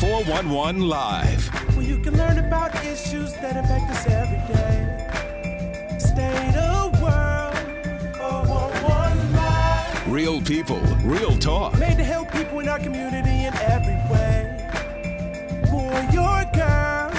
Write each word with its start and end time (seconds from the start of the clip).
411 0.00 0.88
Live. 0.88 1.46
Where 1.76 1.86
you 1.86 1.98
can 2.00 2.16
learn 2.16 2.38
about 2.38 2.74
issues 2.84 3.32
that 3.34 3.56
impact 3.56 3.90
us 3.90 4.06
every 4.08 4.38
day. 4.52 5.98
State 5.98 6.56
of 6.56 7.00
world. 7.00 7.54
411 8.16 9.32
Live. 9.32 10.08
Real 10.12 10.40
people, 10.42 10.80
real 11.04 11.38
talk. 11.38 11.78
Made 11.78 11.96
to 11.96 12.04
help 12.04 12.30
people 12.32 12.58
in 12.58 12.68
our 12.68 12.78
community 12.78 13.44
in 13.46 13.54
every 13.54 13.94
way. 14.10 14.68
For 15.70 15.92
your 16.12 16.44
girl. 16.52 17.10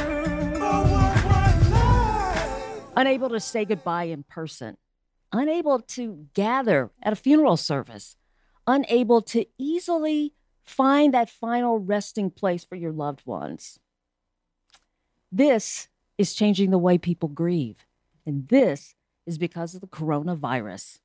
411 0.59 1.71
Live. 1.71 2.83
unable 2.97 3.29
to 3.29 3.39
say 3.39 3.63
goodbye 3.63 4.05
in 4.05 4.23
person, 4.23 4.77
unable 5.31 5.79
to 5.79 6.27
gather 6.33 6.91
at 7.01 7.13
a 7.13 7.15
funeral 7.15 7.57
service, 7.57 8.17
unable 8.67 9.21
to 9.21 9.45
easily 9.57 10.33
find 10.65 11.13
that 11.13 11.29
final 11.29 11.79
resting 11.79 12.29
place 12.29 12.63
for 12.63 12.75
your 12.75 12.91
loved 12.91 13.25
ones. 13.25 13.79
This 15.31 15.87
is 16.17 16.33
changing 16.33 16.71
the 16.71 16.77
way 16.77 16.97
people 16.97 17.29
grieve, 17.29 17.85
and 18.25 18.47
this 18.47 18.95
is 19.25 19.37
because 19.37 19.75
of 19.75 19.81
the 19.81 19.87
coronavirus. 19.87 20.99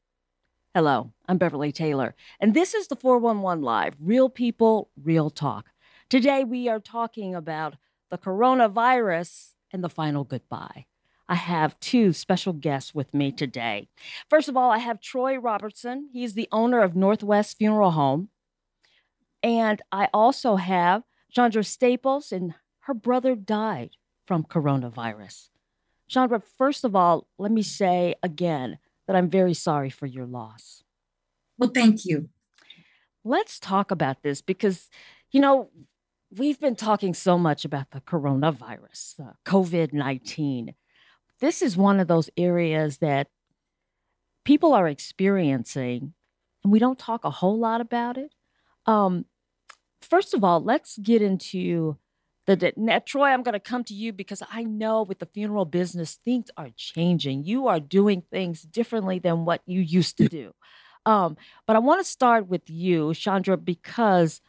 Hello, 0.74 1.12
I'm 1.28 1.36
Beverly 1.36 1.72
Taylor, 1.72 2.14
and 2.38 2.54
this 2.54 2.74
is 2.74 2.88
the 2.88 2.96
411 2.96 3.62
Live 3.62 3.96
Real 4.00 4.28
People, 4.28 4.90
Real 5.00 5.30
Talk. 5.30 5.70
Today 6.08 6.44
we 6.44 6.68
are 6.68 6.80
talking 6.80 7.34
about 7.34 7.76
the 8.10 8.18
coronavirus 8.18 9.54
and 9.72 9.84
the 9.84 9.88
final 9.88 10.24
goodbye. 10.24 10.86
I 11.28 11.36
have 11.36 11.78
two 11.78 12.12
special 12.12 12.52
guests 12.52 12.92
with 12.92 13.14
me 13.14 13.30
today. 13.30 13.88
First 14.28 14.48
of 14.48 14.56
all, 14.56 14.72
I 14.72 14.78
have 14.78 15.00
Troy 15.00 15.36
Robertson. 15.36 16.08
He's 16.12 16.34
the 16.34 16.48
owner 16.50 16.80
of 16.80 16.96
Northwest 16.96 17.58
Funeral 17.58 17.92
Home. 17.92 18.30
And 19.42 19.80
I 19.90 20.08
also 20.12 20.56
have 20.56 21.02
Chandra 21.30 21.64
Staples, 21.64 22.32
and 22.32 22.54
her 22.80 22.94
brother 22.94 23.34
died 23.34 23.90
from 24.26 24.44
coronavirus. 24.44 25.48
Chandra, 26.08 26.40
first 26.58 26.84
of 26.84 26.96
all, 26.96 27.26
let 27.38 27.52
me 27.52 27.62
say 27.62 28.14
again 28.22 28.78
that 29.06 29.16
I'm 29.16 29.30
very 29.30 29.54
sorry 29.54 29.90
for 29.90 30.06
your 30.06 30.26
loss. 30.26 30.82
Well, 31.56 31.70
thank 31.72 32.04
you. 32.04 32.28
Let's 33.24 33.60
talk 33.60 33.90
about 33.90 34.22
this 34.22 34.40
because, 34.40 34.88
you 35.30 35.40
know, 35.40 35.70
we've 36.36 36.58
been 36.58 36.76
talking 36.76 37.14
so 37.14 37.38
much 37.38 37.64
about 37.64 37.90
the 37.90 38.00
coronavirus, 38.00 39.20
uh, 39.20 39.32
COVID 39.44 39.92
19. 39.92 40.74
This 41.40 41.62
is 41.62 41.76
one 41.76 42.00
of 42.00 42.08
those 42.08 42.30
areas 42.36 42.98
that 42.98 43.28
people 44.44 44.72
are 44.74 44.88
experiencing, 44.88 46.14
and 46.62 46.72
we 46.72 46.78
don't 46.78 46.98
talk 46.98 47.24
a 47.24 47.30
whole 47.30 47.58
lot 47.58 47.80
about 47.80 48.16
it. 48.16 48.32
Um, 48.90 49.26
first 50.02 50.34
of 50.34 50.42
all, 50.42 50.60
let's 50.62 50.98
get 50.98 51.22
into 51.22 51.96
the, 52.46 52.72
now, 52.76 52.98
Troy. 52.98 53.28
I'm 53.28 53.44
going 53.44 53.52
to 53.52 53.60
come 53.60 53.84
to 53.84 53.94
you 53.94 54.12
because 54.12 54.42
I 54.50 54.64
know 54.64 55.02
with 55.02 55.20
the 55.20 55.26
funeral 55.26 55.64
business, 55.64 56.18
things 56.24 56.46
are 56.56 56.70
changing. 56.76 57.44
You 57.44 57.68
are 57.68 57.78
doing 57.78 58.24
things 58.32 58.62
differently 58.62 59.20
than 59.20 59.44
what 59.44 59.62
you 59.66 59.80
used 59.80 60.16
to 60.18 60.28
do. 60.28 60.52
Um, 61.06 61.36
but 61.66 61.76
I 61.76 61.78
want 61.78 62.00
to 62.00 62.10
start 62.10 62.48
with 62.48 62.68
you, 62.68 63.14
Chandra, 63.14 63.56
because 63.56 64.40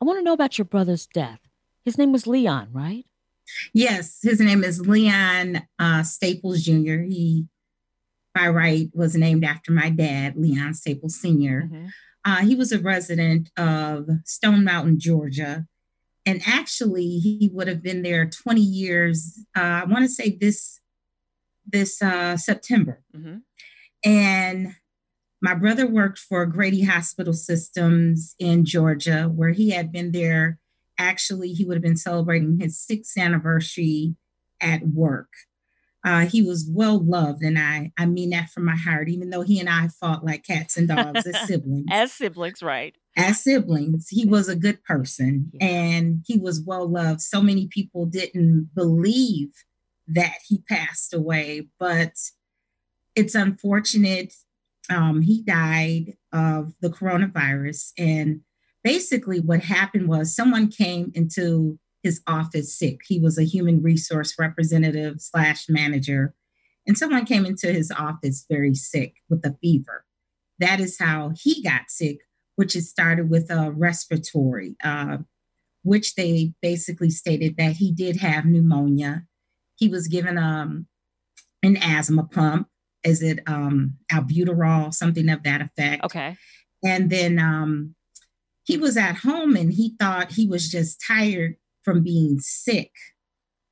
I 0.00 0.04
want 0.04 0.18
to 0.18 0.22
know 0.22 0.32
about 0.32 0.56
your 0.56 0.64
brother's 0.64 1.06
death. 1.06 1.40
His 1.84 1.98
name 1.98 2.12
was 2.12 2.26
Leon, 2.26 2.68
right? 2.72 3.04
Yes, 3.74 4.20
his 4.22 4.40
name 4.40 4.62
is 4.62 4.86
Leon 4.86 5.62
uh, 5.78 6.02
Staples 6.04 6.62
Jr. 6.62 7.00
He, 7.00 7.46
by 8.34 8.48
right, 8.48 8.88
was 8.94 9.16
named 9.16 9.44
after 9.44 9.72
my 9.72 9.90
dad, 9.90 10.36
Leon 10.36 10.74
Staples 10.74 11.20
Sr. 11.20 11.68
Uh, 12.24 12.38
he 12.38 12.54
was 12.54 12.72
a 12.72 12.78
resident 12.78 13.50
of 13.56 14.08
Stone 14.24 14.64
Mountain, 14.64 14.98
Georgia. 15.00 15.66
And 16.26 16.42
actually, 16.46 17.18
he 17.18 17.50
would 17.52 17.68
have 17.68 17.82
been 17.82 18.02
there 18.02 18.28
20 18.28 18.60
years. 18.60 19.38
Uh, 19.56 19.60
I 19.60 19.84
want 19.84 20.04
to 20.04 20.08
say 20.08 20.36
this 20.38 20.80
this 21.70 22.00
uh, 22.00 22.36
September. 22.36 23.02
Mhm. 23.14 23.42
And 24.04 24.74
my 25.40 25.54
brother 25.54 25.86
worked 25.86 26.18
for 26.18 26.44
Grady 26.46 26.82
Hospital 26.82 27.32
Systems 27.34 28.34
in 28.38 28.64
Georgia, 28.64 29.24
where 29.24 29.50
he 29.50 29.70
had 29.70 29.92
been 29.92 30.12
there. 30.12 30.58
Actually, 30.98 31.52
he 31.52 31.64
would 31.64 31.76
have 31.76 31.82
been 31.82 31.96
celebrating 31.96 32.58
his 32.58 32.78
sixth 32.78 33.16
anniversary 33.16 34.16
at 34.60 34.86
work. 34.88 35.28
Uh, 36.04 36.26
he 36.26 36.42
was 36.42 36.68
well 36.72 36.98
loved, 37.04 37.42
and 37.42 37.58
I 37.58 37.92
I 37.98 38.06
mean 38.06 38.30
that 38.30 38.50
from 38.50 38.64
my 38.64 38.76
heart. 38.76 39.08
Even 39.08 39.30
though 39.30 39.42
he 39.42 39.58
and 39.58 39.68
I 39.68 39.88
fought 39.88 40.24
like 40.24 40.44
cats 40.44 40.76
and 40.76 40.86
dogs 40.88 41.26
as 41.26 41.40
siblings, 41.48 41.86
As 41.90 42.12
siblings, 42.12 42.62
right? 42.62 42.94
as 43.16 43.42
siblings, 43.42 44.06
he 44.08 44.24
was 44.24 44.48
a 44.48 44.54
good 44.54 44.82
person 44.84 45.50
Yeah. 45.54 45.66
and 45.66 46.22
he 46.26 46.38
was 46.38 46.62
well 46.64 46.88
loved. 46.88 47.20
So 47.20 47.42
many 47.42 47.66
people 47.66 48.06
didn't 48.06 48.70
believe 48.74 49.50
that 50.06 50.36
he 50.46 50.62
passed 50.68 51.12
away, 51.12 51.68
but 51.80 52.12
it's 53.16 53.34
unfortunate. 53.34 54.32
Um, 54.90 55.22
he 55.22 55.42
died 55.42 56.14
of 56.32 56.74
the 56.80 56.88
coronavirus. 56.90 57.92
And 57.98 58.40
basically, 58.84 59.40
what 59.40 59.62
happened 59.64 60.08
was 60.08 60.34
someone 60.34 60.68
came 60.68 61.10
into 61.14 61.78
his 62.02 62.20
office 62.26 62.76
sick. 62.76 63.00
He 63.06 63.18
was 63.18 63.38
a 63.38 63.44
human 63.44 63.82
resource 63.82 64.34
representative 64.38 65.16
slash 65.20 65.66
manager. 65.68 66.34
And 66.86 66.96
someone 66.96 67.26
came 67.26 67.44
into 67.44 67.72
his 67.72 67.90
office 67.90 68.46
very 68.50 68.74
sick 68.74 69.14
with 69.28 69.44
a 69.44 69.56
fever. 69.60 70.04
That 70.58 70.80
is 70.80 70.98
how 70.98 71.32
he 71.34 71.62
got 71.62 71.90
sick 71.90 72.20
which 72.58 72.74
it 72.74 72.82
started 72.82 73.30
with 73.30 73.52
a 73.52 73.70
respiratory, 73.70 74.74
uh, 74.82 75.18
which 75.84 76.16
they 76.16 76.52
basically 76.60 77.08
stated 77.08 77.56
that 77.56 77.76
he 77.76 77.92
did 77.92 78.16
have 78.16 78.44
pneumonia. 78.44 79.22
He 79.76 79.88
was 79.88 80.08
given 80.08 80.36
um, 80.36 80.88
an 81.62 81.76
asthma 81.76 82.24
pump. 82.24 82.66
Is 83.04 83.22
it 83.22 83.38
um, 83.46 83.98
albuterol, 84.12 84.92
something 84.92 85.28
of 85.28 85.44
that 85.44 85.60
effect? 85.60 86.02
Okay. 86.02 86.36
And 86.84 87.10
then 87.10 87.38
um, 87.38 87.94
he 88.64 88.76
was 88.76 88.96
at 88.96 89.18
home 89.18 89.54
and 89.54 89.72
he 89.72 89.94
thought 89.96 90.32
he 90.32 90.48
was 90.48 90.68
just 90.68 91.00
tired 91.06 91.54
from 91.88 92.02
being 92.02 92.38
sick. 92.38 92.92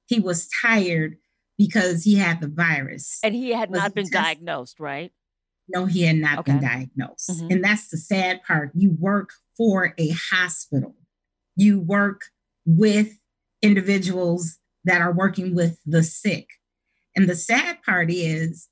He 0.06 0.20
was 0.20 0.48
tired 0.62 1.16
because 1.58 2.04
he 2.04 2.14
had 2.14 2.40
the 2.40 2.48
virus. 2.48 3.18
And 3.22 3.34
he 3.34 3.50
had 3.50 3.70
Was 3.70 3.80
not 3.80 3.94
been 3.94 4.04
just- 4.04 4.12
diagnosed, 4.12 4.80
right? 4.80 5.12
No, 5.68 5.84
he 5.84 6.02
had 6.02 6.16
not 6.16 6.44
been 6.46 6.56
Okay. 6.58 6.66
diagnosed. 6.66 7.28
Mhm. 7.28 7.52
And 7.52 7.64
that's 7.64 7.88
the 7.88 7.98
sad 7.98 8.42
part. 8.44 8.70
You 8.74 8.90
work 8.98 9.30
for 9.56 9.92
a 9.98 10.10
hospital, 10.10 10.96
you 11.56 11.78
work 11.80 12.22
with 12.64 13.18
individuals 13.62 14.58
that 14.84 15.00
are 15.02 15.12
working 15.12 15.54
with 15.54 15.78
the 15.84 16.02
sick. 16.02 16.46
And 17.14 17.28
the 17.28 17.34
sad 17.36 17.82
part 17.82 18.10
is, 18.10 18.68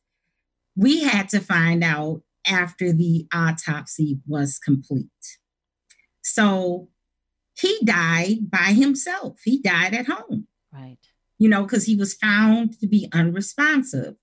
we 0.76 1.02
had 1.04 1.28
to 1.30 1.40
find 1.40 1.82
out 1.84 2.22
after 2.46 2.92
the 2.92 3.26
autopsy 3.32 4.20
was 4.26 4.58
complete. 4.58 5.10
So 6.22 6.90
he 7.56 7.78
died 7.84 8.50
by 8.50 8.72
himself, 8.72 9.40
he 9.44 9.60
died 9.60 9.94
at 9.94 10.06
home 10.06 10.46
Right. 10.72 10.98
you 11.38 11.48
know, 11.48 11.62
because 11.64 11.84
he 11.86 11.96
was 11.96 12.14
found 12.14 12.78
to 12.80 12.86
be 12.86 13.08
unresponsive. 13.12 14.14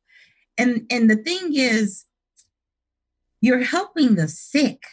And 0.58 0.86
and 0.92 1.10
the 1.10 1.16
thing 1.16 1.54
is, 1.54 2.06
you're 3.40 3.64
helping 3.64 4.16
the 4.16 4.28
sick 4.28 4.84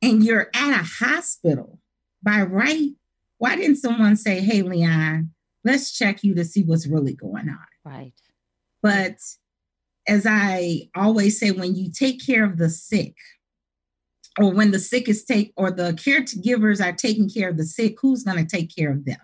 and 0.00 0.22
you're 0.24 0.48
at 0.54 0.80
a 0.80 0.84
hospital 1.04 1.80
by 2.22 2.42
right. 2.42 2.90
Why 3.38 3.56
didn't 3.56 3.76
someone 3.76 4.16
say, 4.16 4.40
hey, 4.40 4.62
Leon, 4.62 5.30
let's 5.64 5.92
check 5.92 6.22
you 6.24 6.34
to 6.36 6.44
see 6.44 6.62
what's 6.62 6.86
really 6.86 7.14
going 7.14 7.48
on? 7.48 7.66
Right. 7.84 8.12
But 8.82 9.16
as 10.06 10.26
I 10.26 10.88
always 10.94 11.38
say, 11.38 11.50
when 11.50 11.74
you 11.74 11.90
take 11.90 12.24
care 12.24 12.44
of 12.44 12.56
the 12.58 12.70
sick, 12.70 13.16
or 14.38 14.52
when 14.52 14.70
the 14.72 14.78
sick 14.78 15.08
is 15.08 15.24
take 15.24 15.52
or 15.56 15.70
the 15.70 15.92
caregivers 15.92 16.84
are 16.84 16.92
taking 16.92 17.28
care 17.30 17.50
of 17.50 17.56
the 17.56 17.64
sick, 17.64 17.96
who's 18.00 18.24
going 18.24 18.44
to 18.44 18.56
take 18.56 18.74
care 18.74 18.90
of 18.90 19.04
them? 19.04 19.20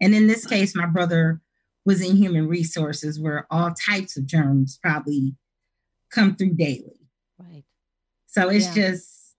And 0.00 0.14
in 0.14 0.26
this 0.26 0.46
case, 0.46 0.74
my 0.74 0.86
brother 0.86 1.40
was 1.84 2.00
in 2.00 2.16
human 2.16 2.48
resources 2.48 3.20
where 3.20 3.46
all 3.50 3.72
types 3.72 4.16
of 4.16 4.26
germs 4.26 4.78
probably 4.82 5.36
come 6.10 6.34
through 6.34 6.54
daily. 6.54 7.08
Right. 7.38 7.64
So 8.26 8.48
it's 8.48 8.74
Yeah. 8.76 8.90
just 8.92 9.36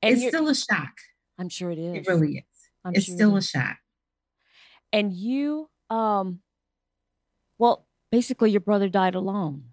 And 0.00 0.16
it's 0.16 0.28
still 0.28 0.48
a 0.48 0.54
shock. 0.54 0.92
I'm 1.38 1.48
sure 1.48 1.70
it 1.70 1.78
is. 1.78 1.96
It 1.98 2.06
really 2.06 2.38
is. 2.38 2.70
I'm 2.84 2.94
it's 2.94 3.06
sure 3.06 3.14
it 3.14 3.18
still 3.18 3.36
a 3.36 3.42
shock. 3.42 3.78
And 4.92 5.12
you, 5.12 5.70
um, 5.90 6.40
well, 7.58 7.86
basically, 8.10 8.50
your 8.50 8.60
brother 8.60 8.88
died 8.88 9.14
alone. 9.14 9.72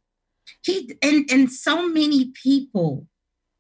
He 0.64 0.96
and 1.02 1.30
and 1.32 1.52
so 1.52 1.88
many 1.90 2.32
people 2.32 3.08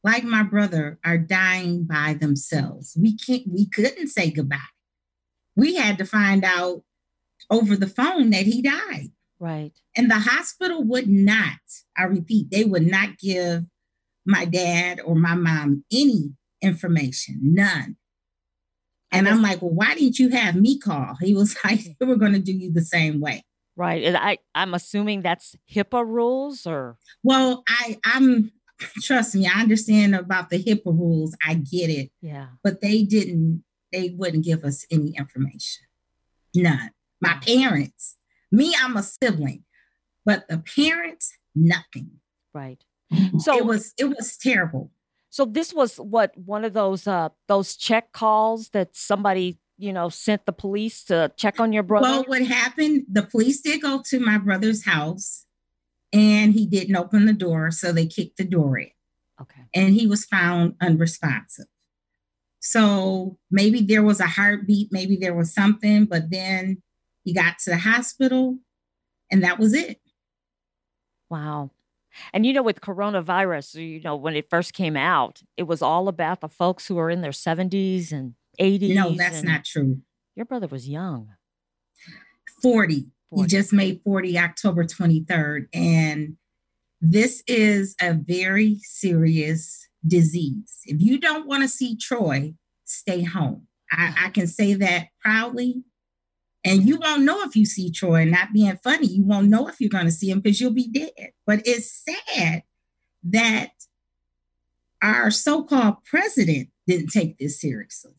like 0.03 0.23
my 0.23 0.43
brother 0.43 0.99
are 1.03 1.17
dying 1.17 1.83
by 1.83 2.15
themselves. 2.19 2.97
We 2.99 3.17
can't 3.17 3.43
we 3.51 3.67
couldn't 3.67 4.07
say 4.07 4.31
goodbye. 4.31 4.57
We 5.55 5.75
had 5.75 5.97
to 5.97 6.05
find 6.05 6.43
out 6.43 6.83
over 7.49 7.75
the 7.75 7.87
phone 7.87 8.29
that 8.29 8.45
he 8.45 8.61
died. 8.61 9.09
Right. 9.39 9.71
And 9.95 10.11
the 10.11 10.19
hospital 10.19 10.83
would 10.83 11.07
not, 11.07 11.59
I 11.97 12.03
repeat, 12.03 12.51
they 12.51 12.65
would 12.65 12.85
not 12.85 13.17
give 13.17 13.63
my 14.25 14.45
dad 14.45 14.99
or 14.99 15.15
my 15.15 15.35
mom 15.35 15.85
any 15.91 16.33
information, 16.61 17.39
none. 17.41 17.95
And 19.11 19.27
I'm 19.27 19.41
like, 19.41 19.61
well, 19.61 19.71
why 19.71 19.95
didn't 19.95 20.19
you 20.19 20.29
have 20.29 20.55
me 20.55 20.77
call? 20.77 21.15
He 21.19 21.33
was 21.33 21.55
like, 21.63 21.79
we're 21.99 22.15
going 22.15 22.33
to 22.33 22.39
do 22.39 22.51
you 22.51 22.71
the 22.71 22.83
same 22.83 23.19
way. 23.19 23.43
Right. 23.75 24.03
And 24.03 24.17
I, 24.17 24.39
I'm 24.53 24.73
assuming 24.73 25.21
that's 25.21 25.55
HIPAA 25.73 26.05
rules 26.05 26.67
or? 26.67 26.97
Well, 27.23 27.63
I, 27.67 27.97
I'm, 28.03 28.51
trust 29.01 29.35
me, 29.35 29.47
I 29.47 29.61
understand 29.61 30.15
about 30.15 30.49
the 30.49 30.63
HIPAA 30.63 30.85
rules. 30.85 31.35
I 31.45 31.55
get 31.55 31.89
it. 31.89 32.11
Yeah. 32.21 32.47
But 32.63 32.81
they 32.81 33.03
didn't, 33.03 33.63
they 33.91 34.09
wouldn't 34.09 34.45
give 34.45 34.63
us 34.63 34.85
any 34.91 35.15
information. 35.17 35.85
None. 36.55 36.91
My 37.21 37.35
parents, 37.45 38.17
me, 38.51 38.75
I'm 38.81 38.95
a 38.97 39.03
sibling, 39.03 39.63
but 40.25 40.47
the 40.47 40.59
parents, 40.59 41.37
nothing. 41.55 42.11
Right. 42.53 42.83
So 43.39 43.57
it 43.57 43.65
was, 43.65 43.93
it 43.97 44.05
was 44.05 44.37
terrible. 44.37 44.91
So 45.31 45.45
this 45.45 45.73
was 45.73 45.97
what 45.97 46.35
one 46.35 46.65
of 46.65 46.73
those 46.73 47.05
uh 47.05 47.29
those 47.47 47.75
check 47.75 48.11
calls 48.13 48.69
that 48.69 48.95
somebody 48.95 49.59
you 49.77 49.93
know 49.93 50.09
sent 50.09 50.45
the 50.47 50.51
police 50.51 51.03
to 51.05 51.31
check 51.37 51.59
on 51.59 51.71
your 51.71 51.83
brother. 51.83 52.07
Well, 52.07 52.23
what 52.25 52.41
happened? 52.41 53.05
The 53.11 53.23
police 53.23 53.61
did 53.61 53.81
go 53.81 54.01
to 54.07 54.19
my 54.19 54.39
brother's 54.39 54.85
house, 54.85 55.45
and 56.11 56.53
he 56.53 56.65
didn't 56.65 56.95
open 56.95 57.25
the 57.25 57.33
door, 57.33 57.71
so 57.71 57.91
they 57.91 58.05
kicked 58.05 58.37
the 58.37 58.43
door 58.43 58.77
in. 58.77 58.89
Okay. 59.41 59.61
And 59.73 59.93
he 59.93 60.07
was 60.07 60.25
found 60.25 60.75
unresponsive. 60.81 61.67
So 62.59 63.37
maybe 63.49 63.81
there 63.81 64.03
was 64.03 64.19
a 64.19 64.27
heartbeat, 64.27 64.89
maybe 64.91 65.15
there 65.15 65.33
was 65.33 65.53
something, 65.53 66.05
but 66.05 66.29
then 66.29 66.81
he 67.23 67.33
got 67.33 67.59
to 67.59 67.69
the 67.71 67.77
hospital, 67.77 68.59
and 69.31 69.43
that 69.43 69.59
was 69.59 69.73
it. 69.73 70.01
Wow. 71.29 71.71
And 72.33 72.45
you 72.45 72.53
know, 72.53 72.63
with 72.63 72.81
coronavirus, 72.81 73.75
you 73.75 74.01
know, 74.01 74.15
when 74.15 74.35
it 74.35 74.49
first 74.49 74.73
came 74.73 74.97
out, 74.97 75.41
it 75.57 75.63
was 75.63 75.81
all 75.81 76.07
about 76.07 76.41
the 76.41 76.49
folks 76.49 76.87
who 76.87 76.97
are 76.97 77.09
in 77.09 77.21
their 77.21 77.31
70s 77.31 78.11
and 78.11 78.33
80s. 78.59 78.95
No, 78.95 79.11
that's 79.11 79.43
not 79.43 79.63
true. 79.63 80.01
Your 80.35 80.45
brother 80.45 80.67
was 80.67 80.89
young 80.89 81.29
40. 82.61 83.07
40. 83.29 83.41
He 83.43 83.47
just 83.47 83.73
made 83.73 84.01
40 84.03 84.37
October 84.37 84.83
23rd. 84.85 85.67
And 85.73 86.37
this 87.01 87.43
is 87.47 87.95
a 88.01 88.13
very 88.13 88.79
serious 88.83 89.87
disease. 90.05 90.79
If 90.85 91.01
you 91.01 91.19
don't 91.19 91.47
want 91.47 91.63
to 91.63 91.69
see 91.69 91.97
Troy, 91.97 92.53
stay 92.85 93.23
home. 93.23 93.67
I, 93.91 94.13
I 94.25 94.29
can 94.29 94.47
say 94.47 94.73
that 94.75 95.07
proudly 95.21 95.83
and 96.63 96.83
you 96.83 96.97
won't 96.97 97.23
know 97.23 97.41
if 97.43 97.55
you 97.55 97.65
see 97.65 97.91
Troy 97.91 98.25
not 98.25 98.53
being 98.53 98.77
funny. 98.83 99.07
You 99.07 99.23
won't 99.23 99.47
know 99.47 99.67
if 99.67 99.79
you're 99.79 99.89
going 99.89 100.05
to 100.05 100.11
see 100.11 100.29
him 100.29 100.41
because 100.41 100.59
you'll 100.59 100.71
be 100.71 100.89
dead. 100.89 101.31
But 101.45 101.61
it's 101.65 102.03
sad 102.05 102.63
that 103.23 103.71
our 105.01 105.31
so 105.31 105.63
called 105.63 106.03
president 106.03 106.69
didn't 106.85 107.09
take 107.09 107.37
this 107.37 107.61
seriously. 107.61 108.13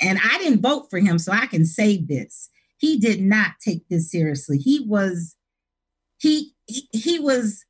And 0.00 0.18
I 0.22 0.38
didn't 0.38 0.60
vote 0.62 0.86
for 0.90 0.98
him, 0.98 1.18
so 1.18 1.32
I 1.32 1.46
can 1.46 1.64
say 1.64 2.00
this. 2.00 2.50
He 2.84 2.98
did 2.98 3.22
not 3.22 3.52
take 3.64 3.88
this 3.88 4.10
seriously. 4.10 4.58
He 4.58 4.84
was, 4.86 5.36
he, 6.18 6.52
he, 6.66 6.86
he 6.92 7.18
was, 7.18 7.64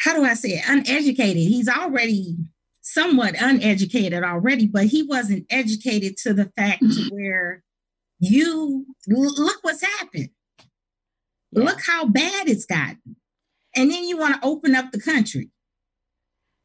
how 0.00 0.14
do 0.14 0.24
I 0.24 0.32
say 0.32 0.52
it, 0.52 0.64
uneducated. 0.66 1.36
He's 1.36 1.68
already 1.68 2.38
somewhat 2.80 3.34
uneducated 3.38 4.24
already, 4.24 4.66
but 4.66 4.86
he 4.86 5.02
wasn't 5.02 5.44
educated 5.50 6.16
to 6.22 6.32
the 6.32 6.46
fact 6.56 6.80
to 6.80 7.10
where 7.10 7.62
you 8.18 8.86
look 9.06 9.58
what's 9.60 9.82
happened. 9.82 10.30
Yeah. 11.52 11.64
Look 11.64 11.82
how 11.82 12.06
bad 12.06 12.48
it's 12.48 12.64
gotten. 12.64 13.16
And 13.76 13.90
then 13.90 14.04
you 14.04 14.16
want 14.16 14.40
to 14.40 14.48
open 14.48 14.74
up 14.74 14.92
the 14.92 15.00
country. 15.00 15.50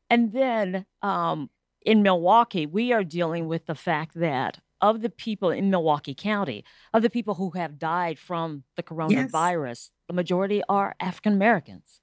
And 0.10 0.32
then 0.32 0.86
um, 1.02 1.50
in 1.82 2.02
Milwaukee, 2.02 2.66
we 2.66 2.94
are 2.94 3.04
dealing 3.04 3.50
with 3.50 3.66
the 3.66 3.76
fact 3.76 4.18
that 4.22 4.62
of 4.84 5.02
the 5.02 5.10
people 5.10 5.50
in 5.50 5.72
Milwaukee 5.72 6.14
County, 6.14 6.64
of 6.94 7.02
the 7.02 7.10
people 7.10 7.34
who 7.34 7.52
have 7.52 7.80
died 7.80 8.20
from 8.20 8.64
the 8.76 8.84
coronavirus, 8.84 9.66
yes. 9.66 9.92
the 10.08 10.14
majority 10.14 10.62
are 10.70 10.96
African 11.00 11.34
Americans. 11.34 12.02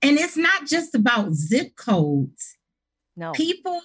And 0.00 0.16
it's 0.18 0.38
not 0.38 0.66
just 0.66 0.94
about 0.94 1.34
zip 1.34 1.76
codes. 1.76 2.56
No. 3.14 3.32
People 3.32 3.82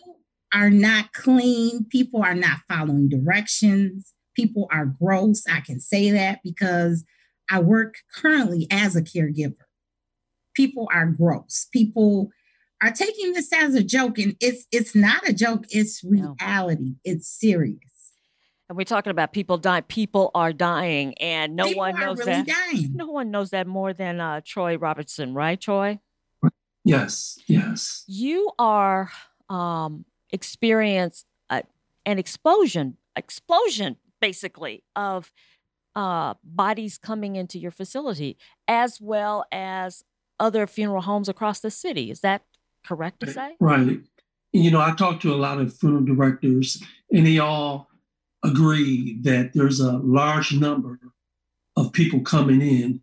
are 0.53 0.69
not 0.69 1.11
clean, 1.11 1.85
people 1.89 2.23
are 2.23 2.35
not 2.35 2.59
following 2.69 3.09
directions 3.09 4.13
people 4.39 4.67
are 4.71 4.85
gross. 4.85 5.43
I 5.47 5.59
can 5.59 5.79
say 5.79 6.11
that 6.11 6.39
because 6.43 7.03
I 7.49 7.59
work 7.59 7.95
currently 8.15 8.67
as 8.71 8.95
a 8.95 9.01
caregiver. 9.01 9.65
People 10.55 10.87
are 10.93 11.07
gross. 11.07 11.67
People 11.73 12.29
are 12.81 12.91
taking 12.91 13.33
this 13.33 13.51
as 13.53 13.75
a 13.75 13.83
joke, 13.83 14.17
and 14.17 14.35
it's 14.39 14.65
it's 14.71 14.95
not 14.95 15.27
a 15.27 15.33
joke. 15.33 15.65
It's 15.69 16.03
reality. 16.03 16.83
No. 16.83 16.95
It's 17.03 17.27
serious. 17.27 17.79
And 18.69 18.77
we're 18.77 18.83
talking 18.83 19.09
about 19.09 19.33
people 19.33 19.57
dying. 19.57 19.83
People 19.83 20.29
are 20.35 20.53
dying, 20.53 21.15
and 21.17 21.55
no 21.55 21.65
people 21.65 21.79
one 21.79 21.99
knows 21.99 22.19
really 22.19 22.31
that. 22.31 22.47
Dying. 22.47 22.91
No 22.93 23.07
one 23.07 23.31
knows 23.31 23.49
that 23.49 23.65
more 23.65 23.93
than 23.93 24.21
uh, 24.21 24.41
Troy 24.45 24.77
Robertson, 24.77 25.33
right, 25.33 25.59
Troy? 25.59 25.99
Yes, 26.85 27.39
yes. 27.47 28.03
You 28.07 28.51
are 28.59 29.11
um, 29.49 30.05
experienced 30.29 31.25
uh, 31.49 31.63
an 32.05 32.19
explosion, 32.19 32.97
explosion 33.15 33.97
basically 34.21 34.83
of 34.95 35.31
uh, 35.95 36.35
bodies 36.43 36.99
coming 36.99 37.35
into 37.35 37.57
your 37.57 37.71
facility, 37.71 38.37
as 38.67 39.01
well 39.01 39.45
as 39.51 40.03
other 40.39 40.67
funeral 40.67 41.01
homes 41.01 41.27
across 41.27 41.59
the 41.59 41.71
city. 41.71 42.11
Is 42.11 42.21
that 42.21 42.43
correct 42.85 43.21
to 43.21 43.31
say? 43.31 43.55
Right. 43.59 43.99
You 44.53 44.71
know, 44.71 44.79
I 44.79 44.93
talked 44.95 45.23
to 45.23 45.33
a 45.33 45.37
lot 45.37 45.59
of 45.59 45.75
funeral 45.75 46.05
directors, 46.05 46.81
and 47.11 47.25
they 47.25 47.39
all 47.39 47.88
agree 48.43 49.19
that 49.21 49.51
there's 49.53 49.79
a 49.79 49.97
large 49.97 50.53
number 50.53 50.99
of 51.75 51.93
people 51.93 52.21
coming 52.21 52.61
in 52.61 53.01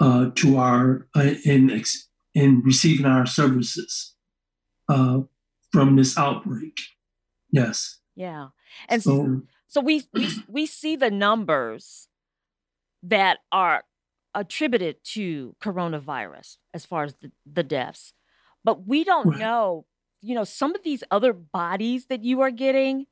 uh, 0.00 0.30
to 0.34 0.56
our 0.56 1.06
uh, 1.16 1.34
in 1.44 1.82
in 2.34 2.62
receiving 2.62 3.06
our 3.06 3.26
services 3.26 4.14
uh, 4.88 5.20
from 5.72 5.96
this 5.96 6.18
outbreak. 6.18 6.78
Yes. 7.50 8.00
Yeah, 8.16 8.48
and 8.88 9.02
so, 9.02 9.42
so 9.66 9.80
we 9.80 10.04
we 10.12 10.28
we 10.48 10.66
see 10.66 10.94
the 10.94 11.10
numbers 11.10 12.08
that 13.02 13.38
are 13.50 13.84
attributed 14.34 14.96
to 15.04 15.54
coronavirus 15.60 16.56
as 16.72 16.84
far 16.84 17.04
as 17.04 17.14
the, 17.14 17.30
the 17.50 17.62
deaths. 17.62 18.12
But 18.64 18.86
we 18.86 19.04
don't 19.04 19.28
right. 19.28 19.38
know, 19.38 19.86
you 20.22 20.34
know, 20.34 20.44
some 20.44 20.74
of 20.74 20.82
these 20.82 21.04
other 21.10 21.32
bodies 21.32 22.06
that 22.06 22.24
you 22.24 22.40
are 22.40 22.50
getting, 22.50 23.06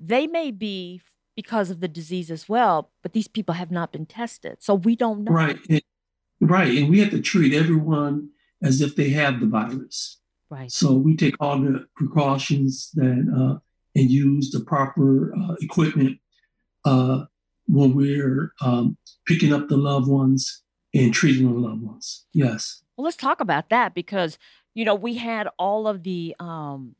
they 0.00 0.26
may 0.26 0.50
be 0.50 1.02
because 1.36 1.70
of 1.70 1.80
the 1.80 1.88
disease 1.88 2.30
as 2.30 2.48
well, 2.48 2.90
but 3.02 3.12
these 3.12 3.28
people 3.28 3.54
have 3.54 3.70
not 3.70 3.92
been 3.92 4.06
tested. 4.06 4.56
So 4.60 4.74
we 4.74 4.96
don't 4.96 5.24
know. 5.24 5.32
Right. 5.32 5.58
And, 5.68 5.82
right. 6.40 6.76
And 6.76 6.90
we 6.90 7.00
have 7.00 7.10
to 7.10 7.20
treat 7.20 7.54
everyone 7.54 8.30
as 8.62 8.80
if 8.80 8.96
they 8.96 9.10
have 9.10 9.40
the 9.40 9.46
virus. 9.46 10.18
Right. 10.50 10.70
So 10.72 10.94
we 10.94 11.16
take 11.16 11.36
all 11.38 11.58
the 11.60 11.86
precautions 11.94 12.90
that 12.94 13.04
uh, 13.36 13.58
and 13.94 14.10
use 14.10 14.50
the 14.50 14.60
proper 14.60 15.34
uh, 15.34 15.54
equipment 15.60 16.18
uh, 16.84 17.24
when 17.66 17.94
we're 17.94 18.52
um, 18.60 18.96
picking 19.26 19.52
up 19.52 19.68
the 19.68 19.76
loved 19.76 20.08
ones 20.08 20.62
and 20.94 21.14
treating 21.14 21.52
the 21.52 21.58
loved 21.58 21.82
ones. 21.82 22.26
Yes. 22.32 22.82
Well, 22.96 23.04
let's 23.04 23.16
talk 23.16 23.40
about 23.40 23.70
that 23.70 23.94
because 23.94 24.38
you 24.74 24.84
know 24.84 24.94
we 24.94 25.14
had 25.14 25.48
all 25.58 25.86
of 25.86 26.02
the 26.02 26.34
um, 26.38 26.96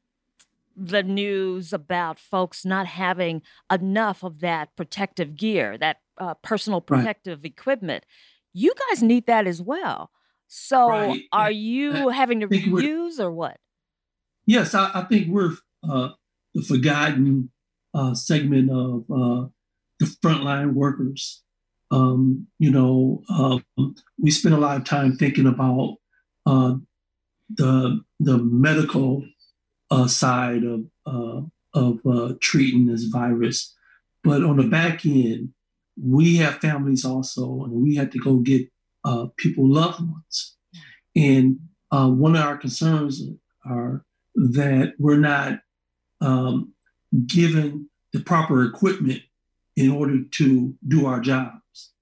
the 0.81 1.03
news 1.03 1.73
about 1.73 2.19
folks 2.19 2.65
not 2.65 2.87
having 2.87 3.43
enough 3.71 4.25
of 4.25 4.41
that 4.41 4.75
protective 4.77 5.37
gear, 5.37 5.77
that 5.77 5.99
uh, 6.19 6.35
personal 6.35 6.81
protective 6.81 7.41
right. 7.41 7.53
equipment. 7.53 8.05
You 8.55 8.73
guys 8.89 9.03
need 9.03 9.27
that 9.27 9.47
as 9.47 9.61
well. 9.61 10.11
So, 10.49 10.89
right. 10.89 11.23
are 11.33 11.51
you 11.51 12.09
having 12.09 12.41
to 12.41 12.49
reuse 12.49 13.21
or 13.21 13.31
what? 13.31 13.59
Yes, 14.47 14.75
I, 14.75 14.91
I 14.95 15.03
think 15.03 15.29
we're 15.29 15.53
uh, 15.89 16.09
the 16.55 16.63
forgotten 16.63 17.51
uh, 17.95 18.15
segment 18.15 18.71
of 18.71 19.03
uh, 19.11 19.49
the 20.01 20.07
frontline 20.25 20.73
workers. 20.73 21.43
Um, 21.93 22.47
you 22.59 22.71
know, 22.71 23.23
um, 23.29 23.95
we 24.19 24.31
spend 24.31 24.55
a 24.55 24.59
lot 24.59 24.77
of 24.77 24.85
time 24.85 25.17
thinking 25.17 25.47
about 25.47 25.97
uh, 26.47 26.75
the 27.55 28.01
the 28.19 28.39
medical 28.39 29.25
uh, 29.91 30.07
side 30.07 30.65
of 30.65 30.87
uh, 31.07 31.43
of 31.73 32.01
uh, 32.07 32.35
treating 32.41 32.87
this 32.87 33.05
virus, 33.05 33.75
but 34.25 34.43
on 34.43 34.57
the 34.57 34.65
back 34.65 35.07
end, 35.07 35.51
we 36.01 36.37
have 36.37 36.55
families 36.57 37.05
also, 37.05 37.65
and 37.65 37.73
we 37.73 37.97
have 37.97 38.11
to 38.11 38.19
go 38.19 38.39
get 38.39 38.69
people 39.37 39.69
loved 39.69 40.01
ones. 40.01 40.57
And 41.15 41.61
one 41.91 42.37
of 42.37 42.43
our 42.43 42.57
concerns 42.57 43.23
are 43.65 44.05
that 44.35 44.95
we're 44.99 45.19
not 45.19 45.61
um, 46.21 46.73
given 47.27 47.89
the 48.13 48.21
proper 48.21 48.65
equipment 48.65 49.23
in 49.77 49.91
order 49.91 50.23
to 50.23 50.75
do 50.87 51.07
our 51.07 51.21
jobs. 51.21 51.93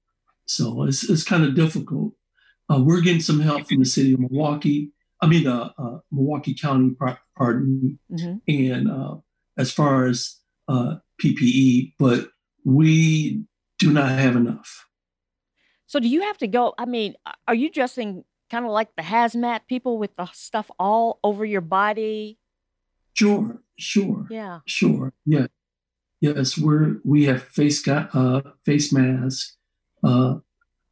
So 0.46 0.84
it's, 0.84 1.08
it's 1.08 1.24
kind 1.24 1.44
of 1.44 1.54
difficult. 1.54 2.14
Uh, 2.70 2.80
we're 2.82 3.00
getting 3.00 3.20
some 3.20 3.40
help 3.40 3.68
from 3.68 3.78
the 3.78 3.84
city 3.84 4.14
of 4.14 4.20
Milwaukee. 4.20 4.92
I 5.20 5.26
mean, 5.26 5.46
uh, 5.46 5.70
uh, 5.78 5.98
Milwaukee 6.10 6.54
County, 6.54 6.94
pardon 7.38 7.80
me. 7.82 7.98
Mm-hmm. 8.16 8.36
And 8.74 8.90
uh, 8.90 9.16
as 9.56 9.70
far 9.72 10.06
as 10.06 10.36
uh, 10.68 10.96
PPE, 11.22 11.94
but 11.98 12.28
we 12.64 13.44
do 13.78 13.92
not 13.92 14.10
have 14.10 14.36
enough. 14.36 14.86
So 15.86 16.00
do 16.00 16.08
you 16.08 16.22
have 16.22 16.36
to 16.38 16.46
go? 16.46 16.74
I 16.76 16.84
mean, 16.84 17.14
are 17.46 17.54
you 17.54 17.70
dressing 17.70 18.24
kind 18.50 18.64
of 18.66 18.72
like 18.72 18.88
the 18.96 19.02
hazmat 19.02 19.60
people 19.68 19.98
with 19.98 20.14
the 20.16 20.26
stuff 20.32 20.70
all 20.78 21.18
over 21.24 21.44
your 21.44 21.62
body? 21.62 22.38
Sure, 23.14 23.62
sure. 23.78 24.26
Yeah. 24.30 24.60
Sure. 24.66 25.12
Yeah. 25.24 25.46
Yes, 26.20 26.58
we're 26.58 26.96
we 27.04 27.24
have 27.24 27.42
face 27.42 27.80
got 27.80 28.14
uh 28.14 28.42
face 28.66 28.92
mask, 28.92 29.54
uh 30.04 30.36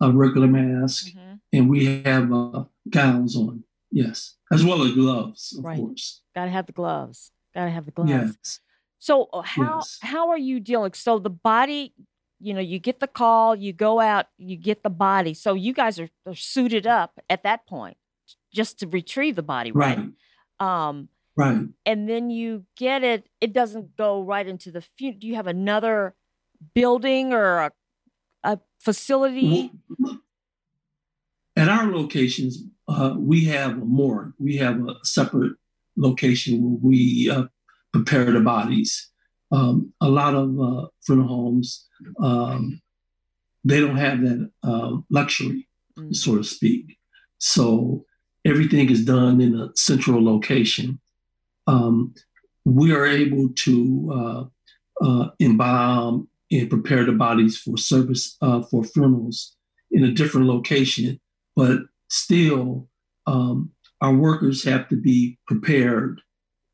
a 0.00 0.12
regular 0.12 0.47
mask, 0.47 1.09
Mm-hmm. 1.09 1.35
and 1.53 1.69
we 1.69 2.03
have 2.03 2.33
uh 2.33 2.65
gowns 2.88 3.37
on. 3.37 3.65
Yes. 3.90 4.37
As 4.52 4.64
well 4.64 4.83
as 4.83 4.93
gloves, 4.93 5.55
of 5.59 5.64
Right. 5.64 5.78
course. 5.78 6.23
Got 6.35 6.45
to 6.47 6.50
have 6.50 6.66
the 6.66 6.73
gloves. 6.73 7.31
Got 7.55 7.64
to 7.66 7.71
have 7.71 7.85
the 7.87 7.90
gloves. 7.93 8.11
Yes. 8.11 8.61
So 8.99 9.25
uh, 9.33 9.43
how 9.43 9.76
Yes. 9.76 9.99
how 10.02 10.28
are 10.31 10.38
you 10.38 10.61
dealing? 10.61 10.93
So 10.95 11.19
the 11.19 11.31
body, 11.31 11.95
you 12.40 12.52
know, 12.55 12.61
you 12.61 12.78
get 12.78 13.00
the 13.00 13.07
call, 13.07 13.55
you 13.55 13.73
go 13.73 14.00
out, 14.00 14.26
you 14.38 14.57
get 14.57 14.83
the 14.83 14.90
body. 14.90 15.35
So 15.35 15.55
you 15.55 15.73
guys 15.73 15.99
are, 16.00 16.09
are 16.26 16.35
suited 16.35 16.87
up 16.87 17.19
at 17.31 17.43
that 17.45 17.66
point 17.66 17.97
just 18.52 18.78
to 18.81 18.87
retrieve 18.87 19.37
the 19.37 19.43
body, 19.43 19.73
right? 19.73 19.99
Right. 20.61 20.88
Um, 20.88 21.09
Right. 21.38 21.66
and 21.85 22.09
then 22.09 22.31
you 22.31 22.64
get 22.78 23.05
it. 23.05 23.28
It 23.43 23.52
doesn't 23.52 23.95
go 23.97 24.23
right 24.23 24.47
into 24.47 24.71
the. 24.71 24.81
Fu- 24.81 25.12
do 25.12 25.26
you 25.26 25.35
have 25.35 25.47
another 25.47 26.14
building 26.75 27.35
or 27.35 27.59
a, 27.59 27.73
a 28.43 28.61
facility? 28.81 29.71
At 31.55 31.69
our 31.69 31.90
locations, 31.93 32.62
uh, 32.88 33.14
we 33.19 33.45
have 33.45 33.73
a 33.73 33.85
morgue. 33.85 34.33
We 34.38 34.57
have 34.59 34.81
a 34.88 34.95
separate 35.05 35.55
location 35.97 36.62
where 36.62 36.78
we 36.83 37.31
uh, 37.31 37.45
prepare 37.93 38.31
the 38.31 38.40
bodies. 38.40 39.11
Um, 39.52 39.93
a 40.00 40.09
lot 40.09 40.35
of 40.35 40.61
uh, 40.61 40.88
funeral 41.05 41.28
homes, 41.28 41.87
um, 42.21 42.81
they 43.64 43.81
don't 43.81 43.97
have 43.97 44.21
that 44.23 44.50
uh, 44.62 44.97
luxury, 45.11 45.66
Mm. 45.99 46.14
so 46.14 46.37
to 46.37 46.45
speak. 46.45 46.99
So 47.38 48.05
everything 48.45 48.90
is 48.90 49.05
done 49.05 49.40
in 49.40 49.55
a 49.59 49.71
central 49.75 50.23
location. 50.23 51.00
Um, 51.66 52.14
we 52.64 52.93
are 52.93 53.07
able 53.07 53.49
to 53.50 54.50
uh, 55.00 55.05
uh, 55.05 55.31
embalm 55.40 56.28
and 56.50 56.71
prepare 56.71 57.05
the 57.05 57.12
bodies 57.12 57.57
for 57.57 57.76
service 57.76 58.37
uh, 58.43 58.62
for 58.62 58.85
funerals 58.85 59.57
in 59.90 60.05
a 60.05 60.12
different 60.12 60.47
location, 60.47 61.21
but 61.55 61.78
still, 62.09 62.89
um, 63.27 63.73
our 64.01 64.15
workers 64.15 64.65
have 64.65 64.89
to 64.89 64.97
be 64.97 65.39
prepared 65.47 66.21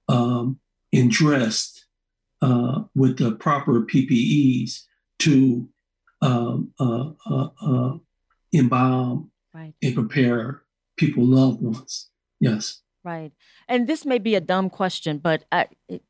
um, 0.09 0.59
and 0.93 1.11
dressed 1.11 1.87
uh, 2.43 2.83
with 2.95 3.19
the 3.19 3.33
proper 3.33 3.83
PPEs 3.83 4.81
to 5.21 5.69
um, 6.21 6.73
uh, 6.79 7.11
uh, 7.31 7.49
uh, 7.61 7.99
embalm 8.55 9.31
Right, 9.55 9.75
and 9.83 9.95
prepare 9.95 10.63
people 10.97 11.25
loved 11.25 11.63
ones. 11.63 12.09
Yes. 12.41 12.81
right. 13.05 13.33
And 13.69 13.87
this 13.87 14.05
may 14.05 14.19
be 14.19 14.35
a 14.35 14.41
dumb 14.41 14.71
question, 14.71 15.19
but 15.19 15.45
I, 15.53 15.69
it, 15.89 16.03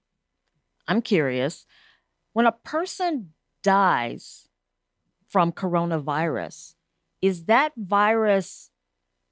I'm 0.86 1.02
curious. 1.02 1.66
When 2.32 2.46
a 2.46 2.52
person 2.52 3.32
dies 3.62 4.48
from 5.28 5.52
coronavirus, 5.52 6.74
is 7.20 7.44
that 7.44 7.72
virus, 7.76 8.70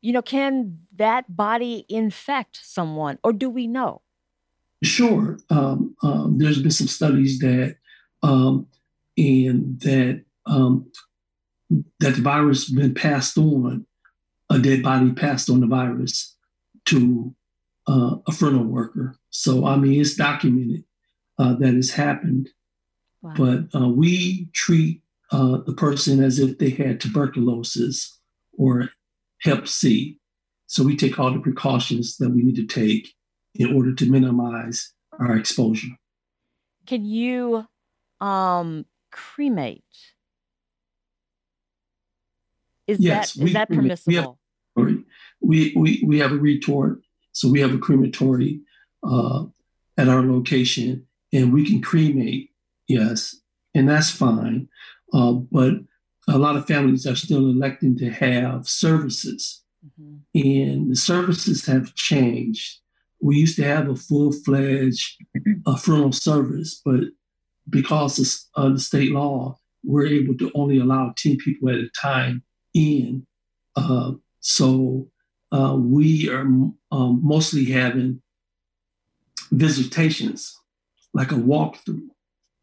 you 0.00 0.12
know, 0.12 0.22
can 0.22 0.78
that 0.96 1.36
body 1.36 1.84
infect 1.88 2.60
someone, 2.62 3.18
or 3.22 3.32
do 3.32 3.50
we 3.50 3.66
know? 3.66 4.02
Sure. 4.82 5.38
Um, 5.50 5.94
um, 6.02 6.38
there's 6.38 6.62
been 6.62 6.70
some 6.70 6.86
studies 6.86 7.38
that 7.40 7.76
um, 8.22 8.66
and 9.16 9.80
that 9.80 10.24
um, 10.46 10.90
that 12.00 12.16
the 12.16 12.22
virus 12.22 12.70
been 12.70 12.94
passed 12.94 13.36
on, 13.36 13.86
a 14.48 14.58
dead 14.58 14.82
body 14.82 15.12
passed 15.12 15.50
on 15.50 15.60
the 15.60 15.66
virus 15.66 16.36
to 16.86 17.34
uh, 17.86 18.16
a 18.26 18.32
funeral 18.32 18.64
worker. 18.64 19.16
So 19.28 19.66
I 19.66 19.76
mean, 19.76 20.00
it's 20.00 20.14
documented 20.14 20.84
uh, 21.38 21.54
that 21.54 21.74
has 21.74 21.90
happened. 21.90 22.48
Wow. 23.22 23.34
But 23.36 23.78
uh, 23.78 23.88
we 23.88 24.48
treat 24.54 25.02
uh, 25.30 25.58
the 25.66 25.74
person 25.74 26.22
as 26.22 26.38
if 26.38 26.58
they 26.58 26.70
had 26.70 27.00
tuberculosis 27.00 28.18
or 28.56 28.90
Hep 29.42 29.66
C. 29.68 30.18
So 30.66 30.84
we 30.84 30.96
take 30.96 31.18
all 31.18 31.32
the 31.32 31.40
precautions 31.40 32.16
that 32.18 32.30
we 32.30 32.42
need 32.42 32.56
to 32.56 32.66
take 32.66 33.12
in 33.54 33.74
order 33.74 33.94
to 33.94 34.10
minimize 34.10 34.92
our 35.18 35.36
exposure. 35.36 35.88
Can 36.86 37.04
you 37.04 37.66
um 38.20 38.86
cremate? 39.10 39.82
Is 42.86 43.00
Yes, 43.00 43.34
that 43.34 43.44
is 43.46 43.52
that 43.52 43.68
cremate. 43.68 44.00
We 44.06 44.14
have- 44.16 44.24
permissible? 44.76 45.04
We, 45.42 45.72
we, 45.74 46.02
we 46.06 46.18
have 46.18 46.32
a 46.32 46.36
retort, 46.36 47.00
so 47.32 47.48
we 47.48 47.60
have 47.60 47.74
a 47.74 47.78
crematory 47.78 48.60
uh, 49.02 49.44
at 49.96 50.08
our 50.08 50.22
location, 50.22 51.06
and 51.32 51.50
we 51.52 51.64
can 51.66 51.80
cremate, 51.80 52.50
yes, 52.86 53.36
and 53.74 53.88
that's 53.88 54.10
fine. 54.10 54.68
Uh, 55.14 55.32
but 55.32 55.74
a 56.34 56.38
lot 56.38 56.56
of 56.56 56.66
families 56.66 57.06
are 57.06 57.16
still 57.16 57.44
electing 57.50 57.96
to 57.98 58.08
have 58.10 58.68
services, 58.68 59.62
Mhm. 59.86 60.20
and 60.34 60.90
the 60.90 60.96
services 60.96 61.66
have 61.66 61.94
changed. 61.94 62.80
We 63.20 63.36
used 63.44 63.56
to 63.56 63.64
have 63.64 63.88
a 63.88 63.96
full 63.96 64.32
fledged 64.32 65.06
uh, 65.66 65.76
funeral 65.76 66.12
service, 66.12 66.80
but 66.84 67.04
because 67.68 68.14
of 68.54 68.72
the 68.74 68.80
state 68.80 69.12
law, 69.12 69.58
we're 69.82 70.06
able 70.06 70.36
to 70.38 70.50
only 70.54 70.78
allow 70.78 71.12
10 71.16 71.36
people 71.38 71.68
at 71.70 71.76
a 71.76 71.90
time 72.00 72.42
in. 72.74 73.26
Uh, 73.76 74.12
so 74.40 75.10
uh, 75.52 75.76
we 75.78 76.28
are 76.30 76.42
um, 76.92 77.20
mostly 77.22 77.64
having 77.66 78.22
visitations, 79.50 80.56
like 81.12 81.32
a 81.32 81.36
walkthrough 81.36 82.08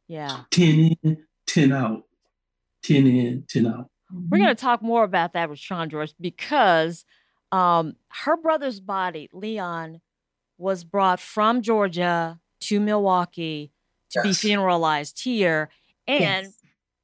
Yeah. 0.07 0.43
10 0.51 0.95
in, 1.03 1.25
10 1.45 1.71
out, 1.71 2.06
10 2.83 3.07
in, 3.07 3.43
10 3.49 3.67
out. 3.67 3.89
We're 4.29 4.37
going 4.37 4.49
to 4.49 4.55
talk 4.55 4.81
more 4.81 5.03
about 5.03 5.33
that 5.33 5.49
with 5.49 5.59
Chandra 5.59 6.07
because 6.19 7.03
um, 7.51 7.95
her 8.23 8.37
brother's 8.37 8.79
body, 8.79 9.29
Leon, 9.33 10.01
was 10.57 10.83
brought 10.83 11.19
from 11.19 11.61
Georgia 11.61 12.39
to 12.61 12.79
Milwaukee 12.79 13.71
to 14.11 14.21
be 14.21 14.29
funeralized 14.29 15.19
here 15.21 15.69
and 16.07 16.45
Yes. 16.45 16.53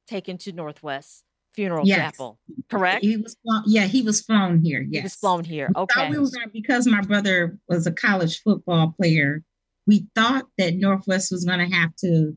taken 0.08 0.38
to 0.38 0.52
Northwest 0.52 1.24
Funeral 1.52 1.86
Yes. 1.86 1.98
Chapel. 2.12 2.38
Correct? 2.70 3.04
He 3.04 3.16
was 3.18 3.36
flown, 3.44 3.62
yeah, 3.66 3.86
he 3.86 4.02
was 4.02 4.22
flown 4.22 4.60
here. 4.64 4.82
He 4.82 4.94
Yes. 4.94 5.02
was 5.04 5.14
flown 5.14 5.44
here. 5.44 5.70
We 5.76 5.82
Okay. 5.82 6.10
we 6.10 6.18
were 6.18 6.28
because 6.52 6.86
my 6.86 7.00
brother 7.02 7.58
was 7.68 7.86
a 7.86 7.92
college 7.92 8.40
football 8.42 8.92
player. 8.98 9.42
We 9.86 10.06
thought 10.14 10.46
that 10.58 10.74
Northwest 10.76 11.30
was 11.30 11.44
going 11.44 11.58
to 11.68 11.74
have 11.76 11.94
to 11.96 12.36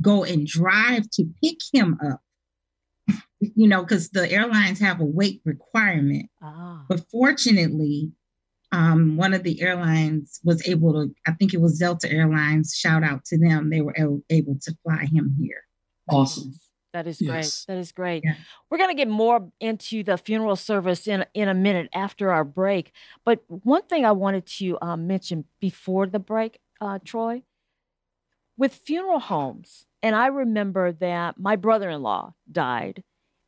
go 0.00 0.22
and 0.24 0.46
drive 0.46 1.08
to 1.14 1.24
pick 1.42 1.58
him 1.72 1.98
up. 2.06 2.20
You 3.56 3.66
know, 3.66 3.82
because 3.82 4.10
the 4.10 4.30
airlines 4.30 4.78
have 4.78 5.00
a 5.00 5.04
weight 5.04 5.40
requirement. 5.44 6.30
Ah, 6.40 6.84
But 6.88 7.00
fortunately, 7.10 8.12
um, 8.70 9.16
one 9.16 9.34
of 9.34 9.42
the 9.42 9.60
airlines 9.60 10.38
was 10.44 10.66
able 10.68 10.92
to. 10.92 11.14
I 11.26 11.32
think 11.32 11.52
it 11.52 11.60
was 11.60 11.78
Delta 11.78 12.10
Airlines. 12.10 12.74
Shout 12.74 13.02
out 13.02 13.24
to 13.26 13.38
them. 13.38 13.70
They 13.70 13.80
were 13.80 13.94
able, 13.96 14.22
able 14.30 14.56
to 14.62 14.76
fly 14.84 15.06
him 15.06 15.34
here. 15.40 15.64
Awesome. 16.08 16.54
That 16.92 17.06
is 17.06 17.20
Yes. 17.20 17.64
great. 17.64 17.74
That 17.74 17.80
is 17.80 17.90
great. 17.92 18.22
Yeah. 18.24 18.34
We're 18.70 18.78
going 18.78 18.90
to 18.90 18.96
get 18.96 19.08
more 19.08 19.50
into 19.60 20.02
the 20.04 20.16
funeral 20.18 20.56
service 20.56 21.06
in 21.08 21.24
in 21.34 21.48
a 21.48 21.54
minute 21.54 21.88
after 21.94 22.30
our 22.30 22.44
break. 22.44 22.92
But 23.24 23.42
one 23.48 23.82
thing 23.82 24.04
I 24.04 24.12
wanted 24.12 24.46
to 24.58 24.78
uh, 24.80 24.96
mention 24.96 25.46
before 25.58 26.06
the 26.06 26.18
break, 26.20 26.60
uh, 26.80 26.98
Troy, 27.04 27.42
with 28.56 28.74
funeral 28.74 29.20
homes, 29.20 29.86
and 30.02 30.14
I 30.14 30.26
remember 30.26 30.92
that 30.92 31.38
my 31.40 31.56
brother-in-law 31.56 32.34
died, 32.50 33.02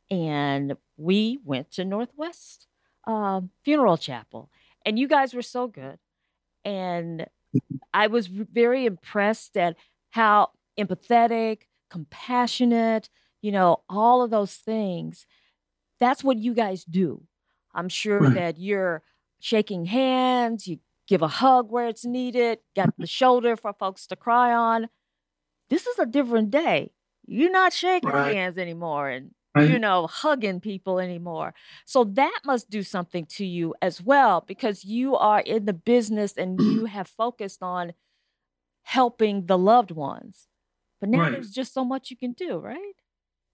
and 0.09 0.75
we 0.97 1.39
went 1.43 1.71
to 1.71 1.85
Northwest 1.85 2.67
uh, 3.07 3.41
Funeral 3.63 3.97
Chapel, 3.97 4.49
and 4.85 4.97
you 4.99 5.07
guys 5.07 5.33
were 5.33 5.41
so 5.41 5.67
good, 5.67 5.97
and 6.63 7.27
I 7.93 8.07
was 8.07 8.27
very 8.27 8.85
impressed 8.85 9.57
at 9.57 9.77
how 10.11 10.51
empathetic, 10.77 11.61
compassionate, 11.89 13.09
you 13.41 13.51
know, 13.51 13.83
all 13.89 14.21
of 14.21 14.31
those 14.31 14.55
things. 14.55 15.25
That's 15.99 16.23
what 16.23 16.37
you 16.37 16.53
guys 16.53 16.83
do. 16.83 17.23
I'm 17.73 17.89
sure 17.89 18.19
Right. 18.19 18.33
that 18.35 18.57
you're 18.59 19.03
shaking 19.39 19.85
hands, 19.85 20.67
you 20.67 20.79
give 21.07 21.21
a 21.21 21.27
hug 21.27 21.69
where 21.71 21.87
it's 21.87 22.05
needed, 22.05 22.59
got 22.75 22.93
the 22.97 23.07
shoulder 23.07 23.55
for 23.55 23.73
folks 23.73 24.07
to 24.07 24.15
cry 24.15 24.53
on. 24.53 24.89
This 25.69 25.87
is 25.87 25.99
a 25.99 26.05
different 26.05 26.51
day. 26.51 26.91
You're 27.27 27.51
not 27.51 27.73
shaking 27.73 28.09
Right. 28.09 28.35
hands 28.35 28.57
anymore 28.57 29.09
and 29.09 29.31
Right? 29.55 29.69
you 29.69 29.79
know, 29.79 30.07
hugging 30.07 30.59
people 30.59 30.99
anymore. 30.99 31.53
So 31.85 32.03
that 32.03 32.41
must 32.43 32.69
do 32.69 32.83
something 32.83 33.25
to 33.37 33.45
you 33.45 33.73
as 33.81 34.01
well 34.01 34.43
because 34.45 34.83
you 34.83 35.15
are 35.15 35.39
in 35.39 35.63
the 35.65 35.73
business 35.73 36.33
and 36.35 36.59
you 36.71 36.85
have 36.85 37.07
focused 37.07 37.63
on 37.63 37.93
helping 38.83 39.45
the 39.45 39.57
loved 39.57 39.91
ones. 39.91 40.47
But 40.99 41.09
now 41.09 41.19
Right. 41.19 41.31
there's 41.33 41.51
just 41.51 41.73
so 41.73 41.85
much 41.85 42.11
you 42.11 42.17
can 42.17 42.33
do, 42.33 42.57
right? 42.57 42.93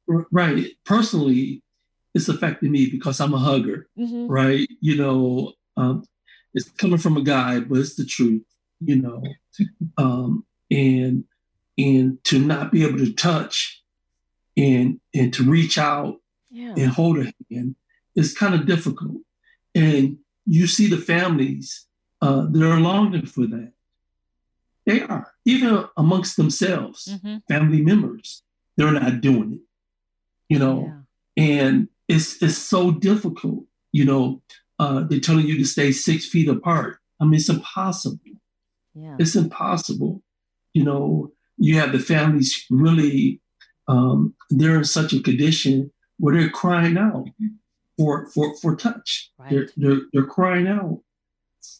R- 0.09 0.27
Right. 0.31 0.71
Personally, 0.85 1.63
it's 2.13 2.27
affected 2.29 2.69
me 2.71 2.89
because 2.89 3.19
I'm 3.21 3.33
a 3.33 3.37
hugger, 3.39 3.87
Mm-hmm. 3.97 4.27
right? 4.27 4.67
You 4.81 4.97
know, 4.97 5.53
um, 5.77 6.03
it's 6.53 6.69
coming 6.71 6.97
from 6.97 7.15
a 7.17 7.23
guy, 7.23 7.59
but 7.61 7.77
it's 7.79 7.95
the 7.95 8.05
truth, 8.05 8.43
you 8.79 8.95
know. 8.97 9.21
Um, 9.97 10.45
and 10.71 11.25
and 11.77 12.23
to 12.25 12.39
not 12.39 12.71
be 12.71 12.83
able 12.85 12.97
to 12.99 13.13
touch 13.13 13.80
and 14.57 14.99
and 15.13 15.33
to 15.33 15.43
reach 15.49 15.77
out 15.77 16.15
Yeah. 16.51 16.73
and 16.77 16.91
hold 16.91 17.17
a 17.19 17.33
hand 17.49 17.75
is 18.15 18.33
kind 18.37 18.53
of 18.55 18.65
difficult. 18.65 19.21
And 19.75 20.17
you 20.45 20.67
see 20.67 20.87
the 20.87 20.97
families, 20.97 21.87
uh, 22.21 22.47
they're 22.49 22.79
longing 22.79 23.25
for 23.25 23.47
that. 23.47 23.71
They 24.85 25.01
are, 25.01 25.31
even 25.45 25.85
amongst 25.97 26.37
themselves, 26.37 27.07
Mm-hmm. 27.07 27.37
family 27.47 27.81
members, 27.81 28.43
they're 28.75 28.91
not 28.91 29.21
doing 29.21 29.53
it, 29.53 29.59
you 30.49 30.59
know, 30.59 30.77
and 31.37 31.87
it's 32.07 32.41
it's 32.41 32.57
so 32.57 32.91
difficult, 32.91 33.65
you 33.91 34.05
know. 34.05 34.41
Uh, 34.79 35.03
they're 35.03 35.19
telling 35.19 35.45
you 35.45 35.57
to 35.59 35.65
stay 35.65 35.91
six 35.91 36.25
feet 36.25 36.47
apart. 36.49 36.97
I 37.19 37.25
mean, 37.25 37.35
it's 37.35 37.49
impossible. 37.49 38.17
Yeah. 38.95 39.15
It's 39.19 39.35
impossible. 39.35 40.23
You 40.73 40.83
know, 40.83 41.31
you 41.57 41.77
have 41.79 41.91
the 41.91 41.99
families 41.99 42.65
really, 42.71 43.40
um, 43.91 44.33
they're 44.49 44.77
in 44.77 44.85
such 44.85 45.13
a 45.13 45.21
condition 45.21 45.91
where 46.17 46.35
they're 46.35 46.49
crying 46.49 46.97
out 46.97 47.27
for 47.97 48.27
for 48.27 48.55
for 48.57 48.75
touch. 48.75 49.31
Right. 49.37 49.49
They're, 49.49 49.69
they're 49.75 50.01
they're 50.13 50.25
crying 50.25 50.67
out 50.67 51.01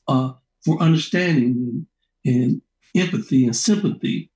uh, 0.08 0.34
for 0.66 0.82
understanding 0.82 1.86
and, 2.26 2.36
and 2.36 2.62
empathy 2.96 3.46
and 3.46 3.56
sympathy, 3.56 4.30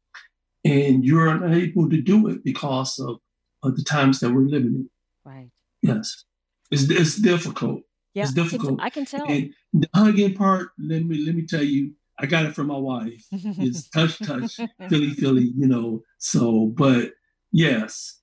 and 0.63 1.03
you're 1.03 1.27
unable 1.27 1.89
to 1.89 2.01
do 2.01 2.27
it 2.27 2.44
because 2.44 2.98
of, 3.00 3.17
of 3.63 3.75
the 3.75 3.84
times 3.84 4.20
that 4.20 4.32
we're 4.32 4.41
living 4.41 4.75
in. 4.75 4.89
Right. 5.25 5.50
Yes, 5.82 6.24
it's 6.72 6.89
it's 6.89 7.17
difficult. 7.17 7.82
Yeah. 8.13 8.24
It's 8.24 8.34
difficult. 8.34 8.79
I 8.82 8.89
can 8.89 9.05
tell. 9.05 9.25
And 9.27 9.53
the 9.74 9.89
hugging 9.94 10.36
part, 10.36 10.70
let 10.79 11.03
me 11.03 11.25
let 11.25 11.36
me 11.36 11.46
tell 11.46 11.63
you, 11.63 11.91
I 12.17 12.25
got 12.25 12.46
it 12.46 12.55
from 12.55 12.67
my 12.67 12.77
wife. 12.77 13.25
It's 13.32 13.89
touch, 13.89 14.17
touch, 14.20 14.55
Philly, 14.89 15.10
Philly, 15.10 15.51
you 15.58 15.67
know. 15.67 16.03
So, 16.17 16.67
but 16.67 17.12
yes, 17.55 18.19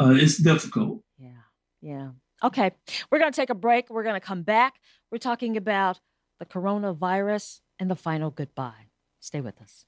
uh, 0.00 0.14
it's 0.16 0.38
difficult. 0.38 1.02
Yeah. 1.18 1.42
Yeah. 1.82 2.10
Okay. 2.42 2.72
We're 3.10 3.18
going 3.18 3.32
to 3.32 3.36
take 3.36 3.50
a 3.50 3.54
break. 3.54 3.90
We're 3.90 4.02
going 4.02 4.14
to 4.14 4.26
come 4.26 4.42
back. 4.42 4.74
We're 5.10 5.18
talking 5.18 5.56
about 5.56 6.00
the 6.38 6.46
coronavirus 6.46 7.60
and 7.78 7.90
the 7.90 7.96
final 7.96 8.30
goodbye. 8.30 8.90
Stay 9.20 9.40
with 9.40 9.60
us. 9.60 9.84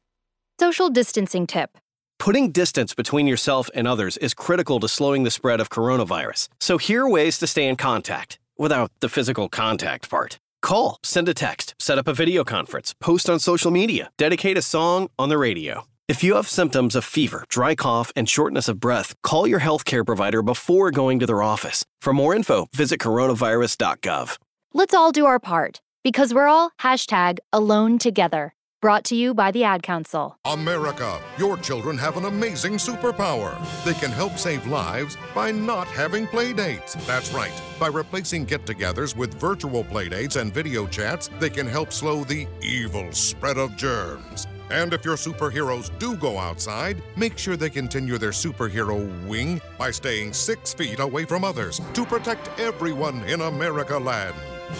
Social 0.60 0.90
distancing 0.90 1.46
tip. 1.46 1.78
Putting 2.18 2.50
distance 2.50 2.94
between 2.94 3.28
yourself 3.28 3.70
and 3.74 3.86
others 3.86 4.16
is 4.16 4.34
critical 4.34 4.80
to 4.80 4.88
slowing 4.88 5.22
the 5.22 5.30
spread 5.30 5.60
of 5.60 5.70
coronavirus. 5.70 6.48
So 6.58 6.76
here 6.76 7.04
are 7.04 7.10
ways 7.10 7.38
to 7.38 7.46
stay 7.46 7.68
in 7.68 7.76
contact 7.76 8.40
without 8.56 8.90
the 9.00 9.08
physical 9.08 9.48
contact 9.48 10.10
part. 10.10 10.38
Call, 10.60 10.98
send 11.04 11.28
a 11.28 11.34
text, 11.34 11.74
set 11.78 11.98
up 11.98 12.08
a 12.08 12.12
video 12.12 12.42
conference, 12.42 12.92
post 12.98 13.30
on 13.30 13.38
social 13.38 13.70
media, 13.70 14.10
dedicate 14.16 14.58
a 14.58 14.62
song 14.62 15.08
on 15.16 15.28
the 15.28 15.38
radio. 15.38 15.84
If 16.08 16.24
you 16.24 16.36
have 16.36 16.48
symptoms 16.48 16.96
of 16.96 17.04
fever, 17.04 17.44
dry 17.50 17.74
cough, 17.74 18.10
and 18.16 18.26
shortness 18.26 18.66
of 18.66 18.80
breath, 18.80 19.14
call 19.22 19.46
your 19.46 19.60
healthcare 19.60 20.06
provider 20.06 20.40
before 20.40 20.90
going 20.90 21.18
to 21.18 21.26
their 21.26 21.42
office. 21.42 21.84
For 22.00 22.14
more 22.14 22.34
info, 22.34 22.66
visit 22.74 22.98
coronavirus.gov. 22.98 24.38
Let's 24.72 24.94
all 24.94 25.12
do 25.12 25.26
our 25.26 25.38
part 25.38 25.82
because 26.02 26.32
we're 26.32 26.48
all 26.48 26.70
hashtag 26.80 27.40
alone 27.52 27.98
together. 27.98 28.54
Brought 28.80 29.04
to 29.04 29.16
you 29.16 29.34
by 29.34 29.50
the 29.50 29.64
Ad 29.64 29.82
Council. 29.82 30.38
America, 30.46 31.20
your 31.36 31.58
children 31.58 31.98
have 31.98 32.16
an 32.16 32.24
amazing 32.24 32.74
superpower. 32.74 33.54
They 33.84 33.92
can 33.92 34.10
help 34.10 34.38
save 34.38 34.66
lives 34.66 35.18
by 35.34 35.50
not 35.50 35.88
having 35.88 36.26
play 36.26 36.54
dates. 36.54 36.94
That's 37.06 37.34
right. 37.34 37.52
By 37.78 37.88
replacing 37.88 38.46
get 38.46 38.64
togethers 38.64 39.14
with 39.14 39.34
virtual 39.34 39.84
play 39.84 40.08
dates 40.08 40.36
and 40.36 40.54
video 40.54 40.86
chats, 40.86 41.28
they 41.38 41.50
can 41.50 41.66
help 41.66 41.92
slow 41.92 42.24
the 42.24 42.46
evil 42.62 43.12
spread 43.12 43.58
of 43.58 43.76
germs. 43.76 44.46
And 44.70 44.92
if 44.92 45.04
your 45.04 45.16
superheroes 45.16 45.96
do 45.98 46.16
go 46.16 46.38
outside, 46.38 47.02
make 47.16 47.38
sure 47.38 47.56
they 47.56 47.70
continue 47.70 48.18
their 48.18 48.30
superhero 48.30 49.26
wing 49.26 49.60
by 49.78 49.90
staying 49.90 50.32
six 50.32 50.74
feet 50.74 50.98
away 51.00 51.24
from 51.24 51.44
others 51.44 51.80
to 51.94 52.04
protect 52.04 52.48
everyone 52.60 53.22
in 53.24 53.40
America 53.40 53.98
land. 53.98 54.34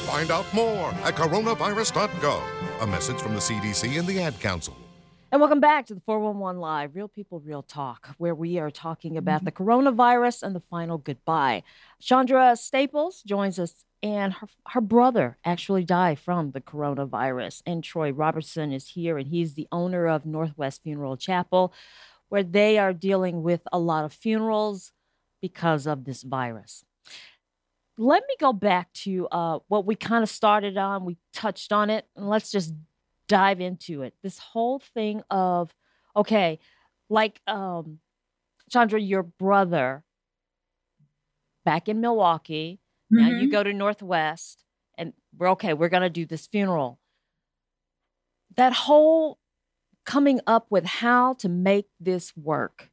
Find 0.07 0.31
out 0.31 0.47
more 0.53 0.91
at 1.05 1.15
coronavirus.gov. 1.15 2.43
A 2.81 2.87
message 2.87 3.19
from 3.19 3.35
the 3.35 3.41
CDC 3.41 3.99
and 3.99 4.07
the 4.07 4.21
Ad 4.21 4.39
Council. 4.41 4.77
And 5.31 5.43
welcome 5.43 5.61
back 5.61 5.85
to 5.87 5.95
the 5.95 6.01
411 6.01 6.59
Live, 6.59 6.95
Real 6.95 7.07
People, 7.07 7.41
Real 7.41 7.63
Talk, 7.63 8.15
where 8.17 8.35
we 8.35 8.59
are 8.59 8.71
talking 8.71 9.19
about 9.19 9.45
the 9.45 9.53
coronavirus 9.53 10.43
and 10.43 10.57
the 10.57 10.61
final 10.61 10.97
goodbye. 10.97 11.65
Chandra 12.01 12.57
Staples 12.57 13.23
joins 13.27 13.59
us, 13.59 13.85
and 14.03 14.35
her, 14.35 14.49
her 14.69 14.81
brother 14.81 15.39
actually 15.45 15.85
died 15.85 16.19
from 16.19 16.53
the 16.53 16.61
coronavirus. 16.61 17.63
And 17.67 17.83
Troy 17.83 18.11
Robertson 18.11 18.73
is 18.73 18.89
here, 18.89 19.19
and 19.19 19.29
he's 19.29 19.55
the 19.55 19.69
owner 19.73 20.07
of 20.07 20.27
Northwest 20.27 20.83
Funeral 20.83 21.17
Chapel, 21.17 21.73
where 22.29 22.43
they 22.43 22.79
are 22.79 22.93
dealing 22.93 23.43
with 23.43 23.63
a 23.73 23.79
lot 23.79 24.05
of 24.05 24.13
funerals 24.13 24.93
because 25.41 25.87
of 25.87 26.05
this 26.05 26.23
virus. 26.23 26.85
Let 27.97 28.23
me 28.29 28.35
go 28.39 28.53
back 28.53 28.93
to 29.05 29.27
uh, 29.29 29.59
what 29.67 29.85
we 29.85 29.97
kind 29.97 30.23
of 30.23 30.29
started 30.29 30.77
on. 30.77 31.05
We 31.05 31.17
touched 31.33 31.73
on 31.73 31.91
it, 31.91 32.07
and 32.15 32.29
let's 32.29 32.51
just 32.51 32.73
dive 33.27 33.61
into 33.61 34.03
it. 34.03 34.15
This 34.23 34.39
whole 34.39 34.79
thing 34.79 35.23
of, 35.31 35.75
okay, 36.15 36.61
like 37.11 37.41
um, 37.47 37.99
Chandra, 38.71 39.01
your 39.01 39.23
brother 39.23 40.05
back 41.65 41.89
in 41.89 42.01
Milwaukee. 42.01 42.81
Now 43.11 43.29
you 43.29 43.49
Mhm. 43.49 43.51
go 43.51 43.63
to 43.63 43.73
Northwest, 43.73 44.65
and 44.97 45.13
we're 45.37 45.51
okay. 45.53 45.75
We're 45.75 45.89
gonna 45.89 46.11
do 46.11 46.27
this 46.27 46.47
funeral. 46.47 47.01
That 48.57 48.73
whole 48.73 49.39
coming 50.05 50.41
up 50.47 50.67
with 50.71 50.85
how 50.85 51.35
to 51.35 51.49
make 51.49 51.87
this 52.01 52.37
work. 52.37 52.91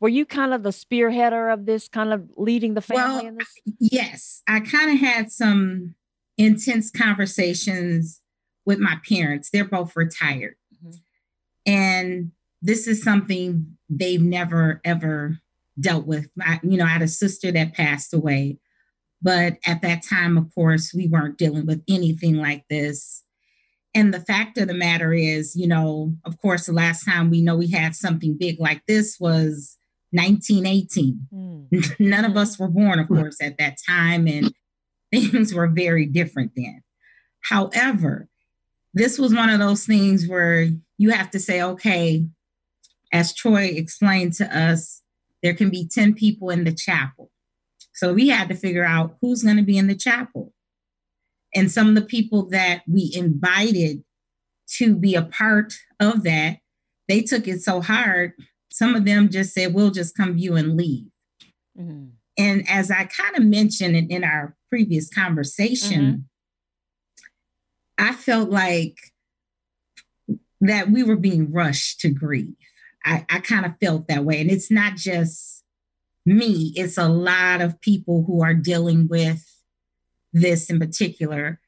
Were 0.00 0.08
you 0.08 0.24
kind 0.24 0.54
of 0.54 0.62
the 0.62 0.70
spearheader 0.70 1.52
of 1.52 1.66
this, 1.66 1.88
kind 1.88 2.12
of 2.12 2.30
leading 2.36 2.74
the 2.74 2.80
family 2.80 3.02
Well, 3.24 3.26
in 3.26 3.34
this? 3.38 3.54
Yes, 3.80 4.42
I 4.48 4.60
kind 4.60 4.90
of 4.90 4.98
had 4.98 5.30
some 5.32 5.94
intense 6.36 6.90
conversations 6.90 8.22
with 8.64 8.78
my 8.78 8.96
parents. 9.08 9.50
They're 9.50 9.64
both 9.64 9.96
retired. 9.96 10.56
Mhm. 10.84 11.00
And 11.66 12.32
this 12.62 12.86
is 12.86 13.02
something 13.02 13.76
they've 13.88 14.22
never, 14.22 14.80
ever 14.84 15.40
dealt 15.80 16.06
with. 16.06 16.30
I, 16.40 16.60
you 16.62 16.76
know, 16.76 16.84
I 16.84 16.88
had 16.88 17.02
a 17.02 17.08
sister 17.08 17.50
that 17.52 17.74
passed 17.74 18.14
away. 18.14 18.58
But 19.20 19.58
at 19.66 19.82
that 19.82 20.02
time, 20.08 20.38
of 20.38 20.54
course, 20.54 20.94
we 20.94 21.08
weren't 21.08 21.38
dealing 21.38 21.66
with 21.66 21.82
anything 21.88 22.36
like 22.36 22.64
this. 22.70 23.24
And 23.94 24.14
the 24.14 24.20
fact 24.20 24.58
of 24.58 24.68
the 24.68 24.74
matter 24.74 25.12
is, 25.12 25.56
you 25.56 25.66
know, 25.66 26.14
of 26.24 26.38
course, 26.38 26.66
the 26.66 26.72
last 26.72 27.04
time 27.04 27.30
we 27.30 27.42
know 27.42 27.56
we 27.56 27.70
had 27.70 27.96
something 27.96 28.36
big 28.38 28.60
like 28.60 28.82
this 28.86 29.16
was 29.18 29.76
1918 30.12 31.26
Mm, 31.32 31.94
none 32.00 32.24
of 32.24 32.36
us 32.36 32.58
were 32.58 32.68
born, 32.68 32.98
of 32.98 33.08
course, 33.08 33.40
at 33.42 33.58
that 33.58 33.76
time, 33.86 34.26
and 34.26 34.52
things 35.12 35.52
were 35.52 35.68
very 35.68 36.06
different 36.06 36.52
then. 36.56 36.82
However, 37.42 38.28
this 38.94 39.18
was 39.18 39.34
one 39.34 39.50
of 39.50 39.58
those 39.58 39.84
things 39.84 40.26
where 40.26 40.68
you 40.96 41.10
have 41.10 41.30
to 41.30 41.40
say, 41.40 41.62
okay, 41.62 42.26
as 43.12 43.34
Troy 43.34 43.64
explained 43.64 44.34
to 44.34 44.58
us, 44.58 45.02
there 45.42 45.54
can 45.54 45.70
be 45.70 45.86
10 45.86 46.14
people 46.14 46.50
in 46.50 46.64
the 46.64 46.72
chapel. 46.72 47.30
So 47.98 48.12
we 48.12 48.28
had 48.28 48.48
to 48.48 48.54
figure 48.54 48.84
out 48.84 49.16
who's 49.20 49.42
going 49.42 49.56
to 49.56 49.62
be 49.64 49.76
in 49.76 49.88
the 49.88 49.96
chapel. 49.96 50.52
And 51.52 51.68
some 51.68 51.88
of 51.88 51.94
the 51.96 52.02
people 52.02 52.48
that 52.50 52.82
we 52.86 53.10
invited 53.12 54.04
to 54.76 54.94
be 54.94 55.16
a 55.16 55.22
part 55.22 55.74
of 55.98 56.22
that, 56.22 56.58
they 57.08 57.22
took 57.22 57.48
it 57.48 57.60
so 57.60 57.80
hard. 57.80 58.34
Some 58.70 58.94
of 58.94 59.04
them 59.04 59.30
just 59.30 59.52
said, 59.52 59.74
we'll 59.74 59.90
just 59.90 60.16
come 60.16 60.36
view 60.36 60.54
and 60.54 60.76
leave. 60.76 61.08
mhm. 61.76 62.12
And 62.36 62.64
as 62.70 62.88
I 62.92 63.06
kind 63.06 63.36
of 63.36 63.42
mentioned 63.42 63.96
in, 63.96 64.08
in 64.10 64.22
our 64.22 64.56
previous 64.70 65.10
conversation, 65.12 66.28
I 67.98 68.12
felt 68.12 68.48
like 68.48 68.96
that 70.60 70.88
we 70.88 71.02
were 71.02 71.16
being 71.16 71.50
rushed 71.50 71.98
to 72.00 72.10
grieve. 72.10 72.54
I, 73.04 73.26
I 73.28 73.40
kind 73.40 73.66
of 73.66 73.74
felt 73.80 74.06
that 74.06 74.24
way. 74.24 74.40
And 74.40 74.52
it's 74.52 74.70
not 74.70 74.94
just 74.94 75.57
me, 76.28 76.72
it's 76.76 76.98
a 76.98 77.08
lot 77.08 77.60
of 77.60 77.80
people 77.80 78.24
who 78.26 78.42
are 78.42 78.54
dealing 78.54 79.08
with 79.08 79.44
this 80.32 80.70
in 80.70 80.78
particular. 80.78 81.60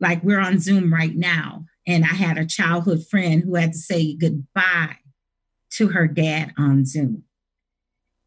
Like 0.00 0.22
we're 0.22 0.40
on 0.40 0.58
Zoom 0.58 0.92
right 0.92 1.14
now, 1.14 1.64
and 1.86 2.04
I 2.04 2.08
had 2.08 2.36
a 2.38 2.46
childhood 2.46 3.06
friend 3.06 3.42
who 3.44 3.54
had 3.54 3.72
to 3.72 3.78
say 3.78 4.14
goodbye 4.14 4.96
to 5.72 5.88
her 5.88 6.06
dad 6.06 6.52
on 6.58 6.84
Zoom. 6.84 7.24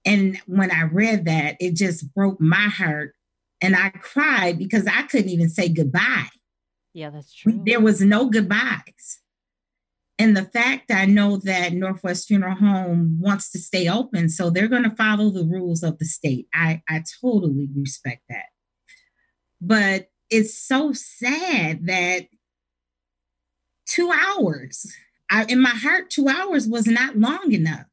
And 0.06 0.40
when 0.46 0.72
I 0.72 0.84
read 0.84 1.26
that, 1.26 1.58
it 1.60 1.76
just 1.76 2.14
broke 2.14 2.40
my 2.40 2.56
heart. 2.68 3.14
And 3.62 3.76
I 3.76 3.90
cried 3.90 4.58
because 4.58 4.88
I 4.88 5.04
couldn't 5.04 5.30
even 5.30 5.50
say 5.50 5.70
goodbye. 5.70 6.30
Yeah, 6.94 7.10
that's 7.10 7.34
true. 7.34 7.62
there 7.66 7.80
was 7.82 8.02
no 8.02 8.30
goodbyes. 8.30 9.20
And 10.20 10.36
the 10.36 10.44
fact 10.44 10.92
I 10.92 11.06
know 11.06 11.38
that 11.38 11.72
Northwest 11.72 12.28
Funeral 12.28 12.56
Home 12.56 13.18
wants 13.22 13.50
to 13.52 13.60
stay 13.60 13.88
open, 13.88 14.28
so 14.28 14.50
they're 14.50 14.68
going 14.68 14.84
to 14.84 14.96
follow 14.96 15.30
the 15.30 15.46
rules 15.46 15.82
of 15.82 15.98
the 15.98 16.04
state. 16.04 16.50
I, 16.54 16.84
I 16.90 17.04
totally 17.22 17.70
respect 17.74 18.24
that. 18.30 18.48
But 19.62 20.10
it's 20.30 20.62
so 20.62 20.92
sad 20.92 21.88
that 21.88 22.28
two 23.86 24.12
hours, 24.12 24.94
I, 25.32 25.46
in 25.46 25.62
my 25.62 25.70
heart, 25.70 26.10
two 26.10 26.28
hours 26.28 26.68
was 26.68 26.86
not 26.86 27.18
long 27.18 27.54
enough. 27.54 27.86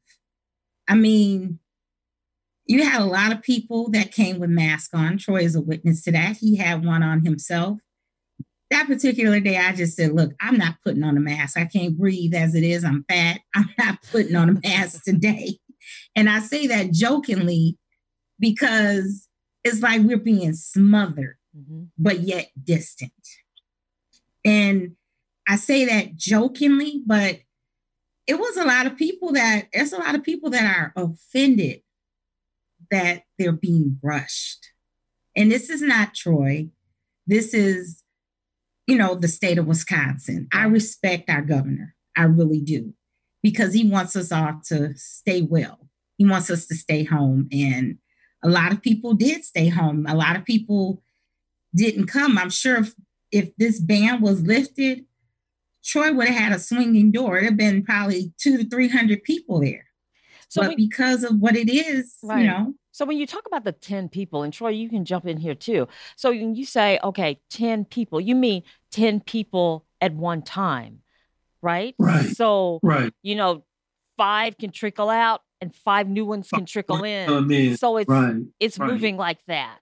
I 0.85 0.95
mean, 0.95 1.59
you 2.65 2.83
had 2.83 3.01
a 3.01 3.05
lot 3.05 3.31
of 3.31 3.41
people 3.41 3.89
that 3.91 4.11
came 4.11 4.37
with 4.39 4.49
masks 4.49 4.93
on. 4.93 5.17
Troy 5.17 5.43
is 5.43 5.55
a 5.55 5.61
witness 5.61 6.03
to 6.03 6.11
that. 6.11 6.37
He 6.37 6.57
had 6.57 6.85
one 6.85 7.03
on 7.03 7.23
himself. 7.23 7.79
That 8.69 8.87
particular 8.87 9.39
day, 9.39 9.57
I 9.57 9.73
just 9.73 9.95
said, 9.95 10.13
Look, 10.13 10.33
I'm 10.41 10.57
not 10.57 10.75
putting 10.83 11.03
on 11.03 11.17
a 11.17 11.21
mask. 11.21 11.57
I 11.57 11.65
can't 11.65 11.97
breathe 11.97 12.33
as 12.33 12.55
it 12.55 12.63
is. 12.63 12.83
I'm 12.83 13.05
fat. 13.07 13.41
I'm 13.55 13.69
not 13.77 13.99
putting 14.11 14.35
on 14.35 14.49
a 14.49 14.59
mask 14.67 15.03
today. 15.03 15.59
And 16.15 16.29
I 16.29 16.39
say 16.39 16.67
that 16.67 16.91
jokingly 16.91 17.77
because 18.39 19.27
it's 19.63 19.81
like 19.81 20.01
we're 20.01 20.17
being 20.17 20.53
smothered, 20.53 21.37
mm-hmm. 21.57 21.83
but 21.97 22.21
yet 22.21 22.49
distant. 22.61 23.11
And 24.43 24.95
I 25.47 25.55
say 25.55 25.85
that 25.85 26.15
jokingly, 26.15 27.01
but 27.05 27.39
it 28.27 28.39
was 28.39 28.57
a 28.57 28.65
lot 28.65 28.85
of 28.85 28.97
people 28.97 29.31
that, 29.33 29.67
there's 29.73 29.93
a 29.93 29.97
lot 29.97 30.15
of 30.15 30.23
people 30.23 30.49
that 30.49 30.63
are 30.63 30.93
offended 30.95 31.81
that 32.91 33.23
they're 33.37 33.51
being 33.51 33.99
rushed. 34.01 34.67
And 35.35 35.51
this 35.51 35.69
is 35.69 35.81
not 35.81 36.13
Troy. 36.13 36.69
This 37.25 37.53
is, 37.53 38.03
you 38.87 38.95
know, 38.95 39.15
the 39.15 39.27
state 39.27 39.57
of 39.57 39.67
Wisconsin. 39.67 40.47
I 40.53 40.63
respect 40.63 41.29
our 41.29 41.41
governor. 41.41 41.95
I 42.15 42.23
really 42.23 42.61
do, 42.61 42.93
because 43.43 43.73
he 43.73 43.87
wants 43.87 44.15
us 44.15 44.31
all 44.31 44.61
to 44.67 44.93
stay 44.95 45.41
well. 45.41 45.89
He 46.17 46.25
wants 46.25 46.49
us 46.49 46.65
to 46.67 46.75
stay 46.75 47.03
home. 47.03 47.47
And 47.51 47.99
a 48.43 48.49
lot 48.49 48.71
of 48.71 48.81
people 48.81 49.13
did 49.13 49.43
stay 49.43 49.67
home. 49.67 50.05
A 50.07 50.15
lot 50.15 50.35
of 50.35 50.45
people 50.45 51.03
didn't 51.75 52.07
come. 52.07 52.37
I'm 52.37 52.49
sure 52.49 52.77
if, 52.77 52.95
if 53.31 53.55
this 53.57 53.79
ban 53.79 54.21
was 54.21 54.41
lifted, 54.41 55.05
Troy 55.83 56.11
would 56.13 56.27
have 56.27 56.37
had 56.37 56.51
a 56.53 56.59
swinging 56.59 57.11
door. 57.11 57.39
Have 57.39 57.57
been 57.57 57.83
probably 57.83 58.33
two 58.39 58.57
to 58.57 58.67
300 58.67 59.23
people 59.23 59.61
there. 59.61 59.86
So 60.49 60.61
but 60.61 60.69
we, 60.69 60.75
because 60.75 61.23
of 61.23 61.39
what 61.39 61.55
it 61.55 61.69
is, 61.69 62.17
right. 62.23 62.39
you 62.39 62.47
know. 62.47 62.73
So 62.91 63.05
when 63.05 63.17
you 63.17 63.27
talk 63.27 63.45
about 63.45 63.63
the 63.63 63.73
10 63.73 64.09
people, 64.09 64.43
and 64.43 64.51
Troy, 64.51 64.69
you 64.69 64.89
can 64.89 65.05
jump 65.05 65.25
in 65.25 65.37
here 65.37 65.55
too. 65.55 65.87
So 66.15 66.31
when 66.31 66.55
you 66.55 66.65
say, 66.65 66.99
okay, 67.03 67.39
10 67.51 67.85
people, 67.85 68.19
you 68.19 68.33
mean 68.33 68.63
10 68.91 69.19
people 69.21 69.85
at 70.01 70.13
one 70.13 70.41
time, 70.41 70.99
right? 71.61 71.95
Right. 71.99 72.25
So, 72.35 72.79
right. 72.81 73.13
you 73.21 73.35
know, 73.35 73.65
five 74.17 74.57
can 74.57 74.71
trickle 74.71 75.09
out 75.09 75.41
and 75.61 75.73
five 75.73 76.07
new 76.07 76.25
ones 76.25 76.49
can 76.49 76.65
trickle 76.65 77.03
in. 77.03 77.51
in. 77.51 77.77
So 77.77 77.97
it's 77.97 78.09
right. 78.09 78.35
it's 78.59 78.79
right. 78.79 78.91
moving 78.91 79.17
like 79.17 79.43
that. 79.45 79.77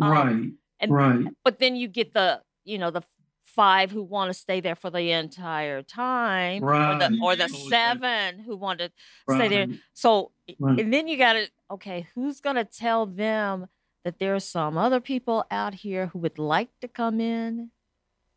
Um, 0.00 0.10
right. 0.10 0.44
And, 0.80 0.92
right. 0.92 1.24
But 1.44 1.58
then 1.58 1.74
you 1.76 1.88
get 1.88 2.14
the, 2.14 2.40
you 2.64 2.78
know, 2.78 2.90
the 2.90 3.02
five 3.58 3.90
who 3.90 4.04
want 4.04 4.28
to 4.28 4.34
stay 4.34 4.60
there 4.60 4.76
for 4.76 4.88
the 4.88 5.10
entire 5.10 5.82
time, 5.82 6.62
right. 6.62 6.94
or 6.94 6.98
the, 7.00 7.18
oh, 7.20 7.26
or 7.26 7.34
the 7.34 7.48
seven 7.48 8.38
who 8.38 8.56
want 8.56 8.78
to 8.78 8.88
right. 9.26 9.36
stay 9.36 9.48
there. 9.48 9.66
So, 9.94 10.30
right. 10.60 10.78
and 10.78 10.92
then 10.92 11.08
you 11.08 11.18
got 11.18 11.32
to, 11.32 11.48
okay, 11.72 12.06
who's 12.14 12.40
going 12.40 12.54
to 12.54 12.64
tell 12.64 13.04
them 13.04 13.66
that 14.04 14.20
there 14.20 14.36
are 14.36 14.40
some 14.40 14.78
other 14.78 15.00
people 15.00 15.44
out 15.50 15.74
here 15.74 16.06
who 16.06 16.20
would 16.20 16.38
like 16.38 16.68
to 16.82 16.86
come 16.86 17.20
in, 17.20 17.70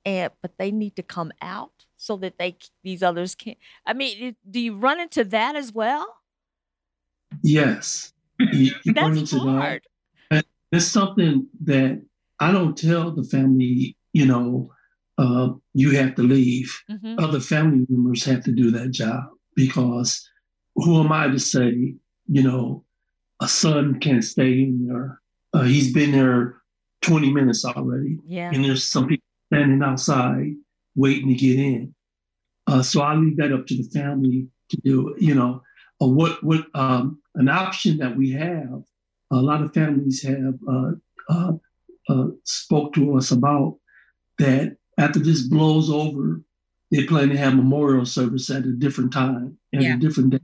and 0.04 0.32
but 0.42 0.58
they 0.58 0.72
need 0.72 0.96
to 0.96 1.04
come 1.04 1.32
out 1.40 1.86
so 1.98 2.18
that 2.18 2.40
they 2.40 2.58
these 2.84 3.04
others 3.04 3.36
can. 3.36 3.58
I 3.86 3.94
mean, 3.94 4.36
do 4.50 4.60
you 4.60 4.76
run 4.76 5.00
into 5.00 5.24
that 5.26 5.56
as 5.56 5.72
well? 5.72 6.18
Yes, 7.44 8.12
you, 8.40 8.74
you 8.86 8.94
that's 8.94 9.34
hard. 9.34 9.84
That. 10.32 10.48
It's 10.72 10.88
something 10.88 11.46
that 11.66 12.02
I 12.40 12.52
don't 12.52 12.76
tell 12.76 13.12
the 13.12 13.24
family. 13.24 13.96
You 14.14 14.26
know, 14.26 14.72
uh, 15.22 15.54
you 15.74 15.92
have 15.92 16.16
to 16.16 16.24
leave. 16.24 16.76
Mm-hmm. 16.90 17.20
Other 17.20 17.40
family 17.40 17.86
members 17.88 18.26
have 18.26 18.44
to 18.46 18.52
do 18.52 18.72
that 18.72 18.90
job 18.90 19.26
because 19.56 20.28
who 20.76 21.00
am 21.00 21.12
I 21.12 21.28
to 21.28 21.40
say, 21.40 21.94
you 22.28 22.44
know, 22.44 22.84
a 23.40 23.48
son 23.48 24.00
can't 24.00 24.24
stay 24.24 24.64
in 24.64 24.88
there? 24.88 25.22
Uh, 25.54 25.64
he's 25.64 25.94
been 25.94 26.12
there 26.12 26.58
20 27.02 27.32
minutes 27.32 27.64
already. 27.66 28.18
Yeah. 28.26 28.50
And 28.52 28.66
there's 28.66 28.84
some 28.84 29.08
people 29.08 29.26
standing 29.52 29.84
outside 29.84 30.56
waiting 30.96 31.28
to 31.28 31.36
get 31.36 31.60
in. 31.60 31.94
Uh, 32.66 32.82
so 32.82 33.02
I 33.02 33.14
leave 33.14 33.38
that 33.38 33.54
up 33.54 33.68
to 33.68 33.78
the 33.78 33.90
family 33.90 34.48
to 34.70 34.78
do. 34.84 35.16
You 35.20 35.36
know, 35.36 35.62
uh, 36.02 36.08
what 36.08 36.44
what 36.44 36.66
um, 36.74 37.22
an 37.36 37.50
option 37.50 37.98
that 37.98 38.16
we 38.16 38.32
have. 38.32 38.84
A 39.34 39.38
lot 39.38 39.64
of 39.64 39.74
families 39.74 40.22
have 40.24 40.56
uh, 40.70 40.92
uh, 41.30 41.54
uh, 42.10 42.28
spoke 42.44 42.94
to 42.96 43.16
us 43.18 43.32
about 43.32 43.78
that 44.40 44.76
after 44.98 45.20
this 45.20 45.42
blows 45.42 45.90
over, 45.90 46.42
they 46.92 47.06
plan 47.06 47.30
to 47.30 47.38
have 47.38 47.56
memorial 47.56 48.06
service 48.06 48.50
at 48.50 48.66
a 48.66 48.72
different 48.72 49.14
time 49.14 49.58
and 49.74 49.84
yeah. 49.84 49.96
a 49.96 49.98
different 49.98 50.32
day. 50.32 50.40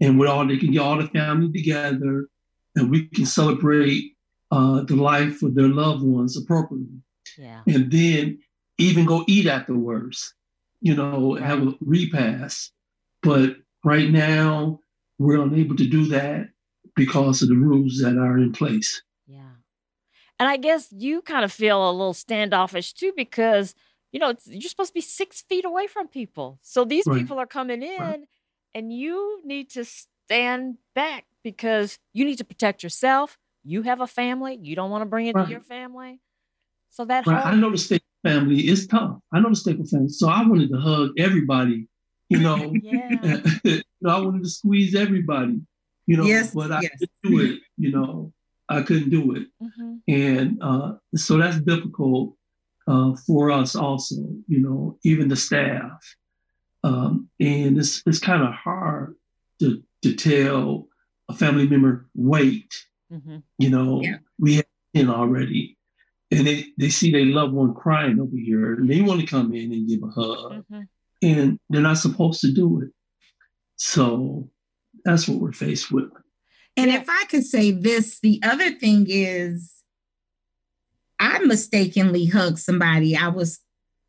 And 0.00 0.18
with 0.18 0.28
all 0.28 0.46
they 0.46 0.56
can 0.56 0.72
get 0.72 0.80
all 0.80 0.96
the 0.96 1.08
family 1.08 1.52
together 1.52 2.28
and 2.76 2.90
we 2.90 3.06
can 3.08 3.26
celebrate 3.26 4.16
uh, 4.50 4.82
the 4.82 4.96
life 4.96 5.42
of 5.42 5.54
their 5.54 5.68
loved 5.68 6.02
ones 6.02 6.36
appropriately. 6.36 7.02
Yeah. 7.38 7.60
And 7.66 7.90
then 7.90 8.38
even 8.78 9.04
go 9.04 9.24
eat 9.28 9.46
afterwards, 9.46 10.34
you 10.80 10.94
know, 10.94 11.34
right. 11.34 11.42
have 11.42 11.62
a 11.66 11.74
repast. 11.80 12.72
But 13.22 13.56
right 13.84 14.10
now, 14.10 14.80
we're 15.18 15.42
unable 15.42 15.76
to 15.76 15.86
do 15.86 16.06
that 16.06 16.48
because 16.96 17.42
of 17.42 17.50
the 17.50 17.56
rules 17.56 18.00
that 18.02 18.16
are 18.16 18.38
in 18.38 18.52
place. 18.52 19.02
And 20.40 20.48
I 20.48 20.56
guess 20.56 20.88
you 20.90 21.20
kind 21.20 21.44
of 21.44 21.52
feel 21.52 21.88
a 21.88 21.92
little 21.92 22.14
standoffish 22.14 22.94
too 22.94 23.12
because, 23.14 23.74
you 24.10 24.18
know, 24.18 24.34
you're 24.46 24.70
supposed 24.70 24.88
to 24.88 24.94
be 24.94 25.02
six 25.02 25.42
feet 25.42 25.66
away 25.66 25.86
from 25.86 26.08
people. 26.08 26.58
So 26.62 26.86
these 26.86 27.06
right. 27.06 27.20
people 27.20 27.38
are 27.38 27.46
coming 27.46 27.82
in 27.82 28.00
right. 28.00 28.20
and 28.74 28.90
you 28.90 29.42
need 29.44 29.68
to 29.72 29.84
stand 29.84 30.78
back 30.94 31.26
because 31.44 31.98
you 32.14 32.24
need 32.24 32.38
to 32.38 32.44
protect 32.44 32.82
yourself. 32.82 33.36
You 33.64 33.82
have 33.82 34.00
a 34.00 34.06
family. 34.06 34.58
You 34.62 34.74
don't 34.74 34.90
want 34.90 35.02
to 35.02 35.06
bring 35.06 35.26
it 35.26 35.34
right. 35.34 35.44
to 35.44 35.50
your 35.50 35.60
family. 35.60 36.20
So 36.88 37.04
that 37.04 37.26
right. 37.26 37.42
whole- 37.42 37.52
I 37.52 37.56
know 37.56 37.70
the 37.70 37.76
state 37.76 38.02
family 38.22 38.66
is 38.66 38.86
tough. 38.86 39.18
I 39.34 39.40
know 39.40 39.50
the 39.50 39.56
Staple 39.56 39.84
family. 39.84 40.08
So 40.08 40.26
I 40.30 40.40
wanted 40.46 40.70
to 40.70 40.78
hug 40.78 41.10
everybody, 41.18 41.86
you 42.30 42.38
know. 42.38 42.72
yeah. 42.82 43.42
you 43.64 43.82
know, 44.00 44.16
I 44.16 44.20
wanted 44.20 44.44
to 44.44 44.50
squeeze 44.50 44.94
everybody, 44.94 45.60
you 46.06 46.16
know, 46.16 46.24
yes, 46.24 46.54
but 46.54 46.72
I 46.72 46.80
yes. 46.80 46.92
didn't 46.98 47.12
do 47.22 47.40
it, 47.40 47.60
you 47.76 47.92
know. 47.92 48.32
I 48.70 48.82
couldn't 48.82 49.10
do 49.10 49.34
it. 49.34 49.48
Mm-hmm. 49.60 49.66
And 50.10 50.58
uh, 50.60 50.94
so 51.14 51.38
that's 51.38 51.60
difficult 51.60 52.34
uh, 52.88 53.14
for 53.14 53.52
us 53.52 53.76
also, 53.76 54.16
you 54.48 54.60
know, 54.60 54.98
even 55.04 55.28
the 55.28 55.36
staff. 55.36 56.16
Um, 56.82 57.28
and 57.38 57.78
it's, 57.78 58.02
it's 58.06 58.18
kind 58.18 58.42
of 58.42 58.52
hard 58.52 59.14
to, 59.60 59.80
to 60.02 60.16
tell 60.16 60.88
a 61.28 61.34
family 61.34 61.68
member, 61.68 62.08
wait, 62.16 62.74
mm-hmm. 63.12 63.36
you 63.58 63.70
know, 63.70 64.02
yeah. 64.02 64.16
we 64.40 64.56
have 64.56 64.64
in 64.94 65.08
already. 65.08 65.78
And 66.32 66.44
they, 66.44 66.66
they 66.76 66.88
see 66.88 67.12
their 67.12 67.26
loved 67.26 67.52
one 67.52 67.74
crying 67.74 68.18
over 68.18 68.36
here 68.36 68.74
and 68.74 68.90
they 68.90 69.02
want 69.02 69.20
to 69.20 69.26
come 69.26 69.54
in 69.54 69.72
and 69.72 69.88
give 69.88 70.02
a 70.02 70.08
hug. 70.08 70.52
Mm-hmm. 70.52 70.80
And 71.22 71.60
they're 71.68 71.82
not 71.82 71.98
supposed 71.98 72.40
to 72.40 72.52
do 72.52 72.82
it. 72.82 72.90
So 73.76 74.50
that's 75.04 75.28
what 75.28 75.38
we're 75.38 75.52
faced 75.52 75.92
with. 75.92 76.10
And 76.76 76.90
if 76.90 77.08
I 77.08 77.26
could 77.28 77.44
say 77.44 77.70
this, 77.70 78.18
the 78.18 78.40
other 78.42 78.72
thing 78.72 79.06
is 79.08 79.79
I 81.20 81.38
mistakenly 81.40 82.26
hugged 82.26 82.58
somebody. 82.58 83.14
I 83.14 83.28
was 83.28 83.60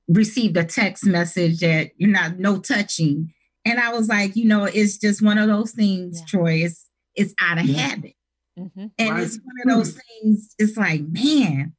received 0.07 0.57
a 0.57 0.63
text 0.63 1.05
message 1.05 1.59
that 1.59 1.91
you're 1.97 2.09
not 2.09 2.39
no 2.39 2.59
touching. 2.59 3.33
And 3.65 3.79
I 3.79 3.91
was 3.93 4.07
like, 4.07 4.35
you 4.35 4.45
know, 4.45 4.63
it's 4.63 4.97
just 4.97 5.21
one 5.21 5.37
of 5.37 5.47
those 5.47 5.71
things, 5.71 6.19
yeah. 6.19 6.25
Troy. 6.25 6.53
It's 6.63 6.87
it's 7.13 7.35
out 7.39 7.59
of 7.59 7.65
yeah. 7.65 7.77
habit. 7.77 8.13
Mm-hmm. 8.57 8.87
And 8.97 9.09
right. 9.09 9.23
it's 9.23 9.39
one 9.43 9.55
of 9.63 9.77
those 9.77 9.93
things, 9.93 10.55
it's 10.57 10.77
like, 10.77 11.01
man, 11.01 11.73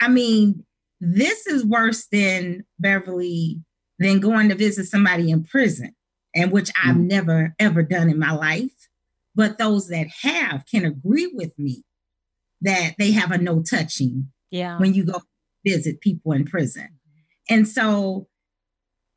I 0.00 0.08
mean, 0.08 0.64
this 1.00 1.46
is 1.46 1.64
worse 1.64 2.06
than 2.10 2.64
Beverly 2.78 3.62
than 3.98 4.20
going 4.20 4.48
to 4.48 4.54
visit 4.54 4.86
somebody 4.86 5.30
in 5.30 5.44
prison, 5.44 5.94
and 6.34 6.52
which 6.52 6.68
mm-hmm. 6.68 6.90
I've 6.90 6.96
never 6.98 7.54
ever 7.58 7.82
done 7.82 8.08
in 8.08 8.18
my 8.18 8.32
life. 8.32 8.88
But 9.34 9.58
those 9.58 9.88
that 9.88 10.08
have 10.22 10.64
can 10.70 10.84
agree 10.84 11.30
with 11.32 11.58
me 11.58 11.84
that 12.60 12.94
they 12.98 13.12
have 13.12 13.32
a 13.32 13.38
no 13.38 13.62
touching 13.62 14.32
yeah. 14.50 14.78
when 14.78 14.94
you 14.94 15.04
go 15.04 15.22
visit 15.64 16.00
people 16.00 16.32
in 16.32 16.44
prison. 16.44 16.88
And 17.50 17.66
so 17.66 18.28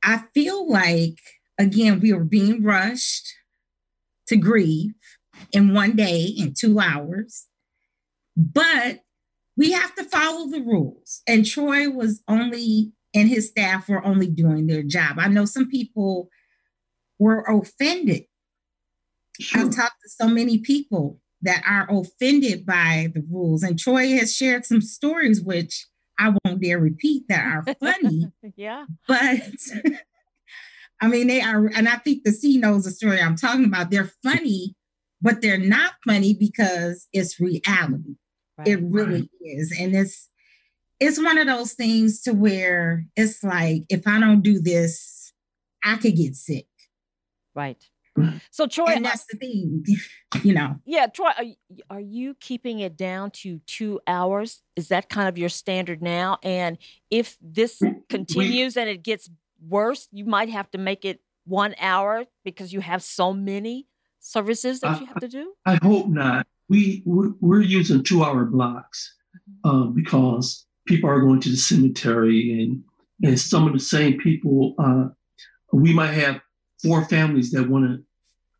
I 0.04 0.24
feel 0.34 0.70
like, 0.70 1.20
again, 1.60 2.00
we 2.00 2.13
were 2.13 2.24
being 2.24 2.63
rushed 2.63 3.34
to 4.28 4.36
grieve 4.36 4.94
in 5.52 5.74
one 5.74 5.96
day, 5.96 6.24
in 6.24 6.54
two 6.58 6.80
hours. 6.80 7.48
But 8.36 9.02
we 9.58 9.72
have 9.72 9.94
to 9.96 10.04
follow 10.04 10.50
the 10.50 10.62
rules. 10.62 11.22
And 11.28 11.46
Troy 11.46 11.89
was 11.89 12.22
only 12.28 12.94
and 13.13 13.28
his 13.28 13.50
staff 13.50 13.89
were 13.89 14.04
only 14.06 14.28
doing 14.28 14.67
their 14.67 14.84
job. 14.84 15.17
I 15.20 15.28
know 15.28 15.46
some 15.46 15.67
people 15.70 16.30
were 17.20 17.41
offended. 17.41 18.24
Sure. 19.39 19.62
I've 19.62 19.76
talked 19.76 20.02
to 20.04 20.10
so 20.10 20.28
many 20.28 20.60
people 20.60 21.20
that 21.42 21.64
are 21.68 21.88
offended 21.90 22.66
by 22.66 23.10
the 23.14 23.24
rules, 23.30 23.64
and 23.64 23.78
Troy 23.80 24.10
has 24.18 24.36
shared 24.36 24.66
some 24.66 24.82
stories 24.82 25.42
which 25.42 25.88
I 26.20 26.34
won't 26.44 26.62
dare 26.62 26.80
repeat 26.80 27.24
that 27.30 27.46
are 27.46 27.66
funny. 27.80 28.28
yeah. 28.56 28.86
But 29.08 29.42
I 31.02 31.08
mean, 31.08 31.28
they 31.28 31.42
are, 31.42 31.68
and 31.68 31.90
I 31.90 31.96
think 31.96 32.24
the 32.24 32.32
C 32.32 32.58
knows 32.58 32.84
the 32.86 32.92
story 32.92 33.20
I'm 33.20 33.36
talking 33.36 33.66
about. 33.66 33.90
They're 33.90 34.12
funny, 34.24 34.76
but 35.22 35.42
they're 35.42 35.58
not 35.58 35.94
funny 36.06 36.36
because 36.36 37.08
it's 37.12 37.40
reality. 37.40 38.18
Right. 38.58 38.68
It 38.68 38.80
really 38.84 39.30
is. 39.42 39.76
And 39.78 39.96
it's 39.96 40.30
it's 41.00 41.18
one 41.18 41.40
of 41.40 41.48
those 41.48 41.74
things 41.74 42.22
to 42.22 42.32
where 42.32 43.06
it's 43.16 43.44
like 43.44 43.84
if 43.90 44.08
I 44.08 44.20
don't 44.20 44.44
do 44.44 44.62
this, 44.62 45.34
I 45.84 45.96
could 45.96 46.16
get 46.16 46.36
sick. 46.36 46.68
Right. 47.56 47.84
So 48.52 48.67
Troy, 48.67 48.88
and 48.88 49.06
that's 49.06 49.26
the 49.26 49.38
thing, 49.38 49.86
you 50.43 50.54
know. 50.54 50.76
Yeah, 50.86 51.08
Troy, 51.08 51.30
are, 51.38 51.95
are 51.95 52.00
you 52.00 52.36
keeping 52.39 52.80
it 52.80 52.97
down 52.97 53.32
to 53.32 53.60
two 53.67 54.00
hours? 54.08 54.62
Is 54.76 54.89
that 54.89 55.10
kind 55.10 55.30
of 55.30 55.38
your 55.38 55.50
standard 55.50 56.02
now? 56.02 56.38
And 56.43 56.78
if 57.10 57.38
this 57.41 57.82
continues 58.10 58.78
and 58.78 58.89
it 58.89 59.04
gets 59.04 59.30
worse, 59.65 60.08
you 60.12 60.26
might 60.26 60.50
have 60.50 60.69
to 60.71 60.78
make 60.78 61.06
it 61.06 61.21
one 61.45 61.76
hour 61.80 62.26
because 62.43 62.74
you 62.74 62.82
have 62.82 63.02
so 63.02 63.34
many 63.34 63.88
services 64.19 64.82
that 64.82 65.00
you 65.00 65.08
have 65.08 65.19
to 65.19 65.28
do. 65.28 65.54
I 65.65 65.80
hope 65.82 66.08
not. 66.08 66.45
We 66.69 67.04
we're, 67.06 67.32
we're 67.41 67.62
using 67.62 68.04
two 68.04 68.24
hour 68.24 68.45
blocks 68.45 69.15
uh, 69.63 69.86
because 69.86 70.65
people 70.86 71.10
are 71.10 71.21
going 71.21 71.41
to 71.41 71.50
the 71.50 71.58
cemetery 71.58 72.62
and 72.62 72.84
and 73.24 73.39
some 73.39 73.67
of 73.67 73.74
the 73.74 73.80
same 73.80 74.17
people. 74.19 74.76
Uh, 74.80 75.10
we 75.74 75.93
might 75.93 76.13
have 76.13 76.41
four 76.84 77.06
families 77.06 77.52
that 77.52 77.70
want 77.70 77.86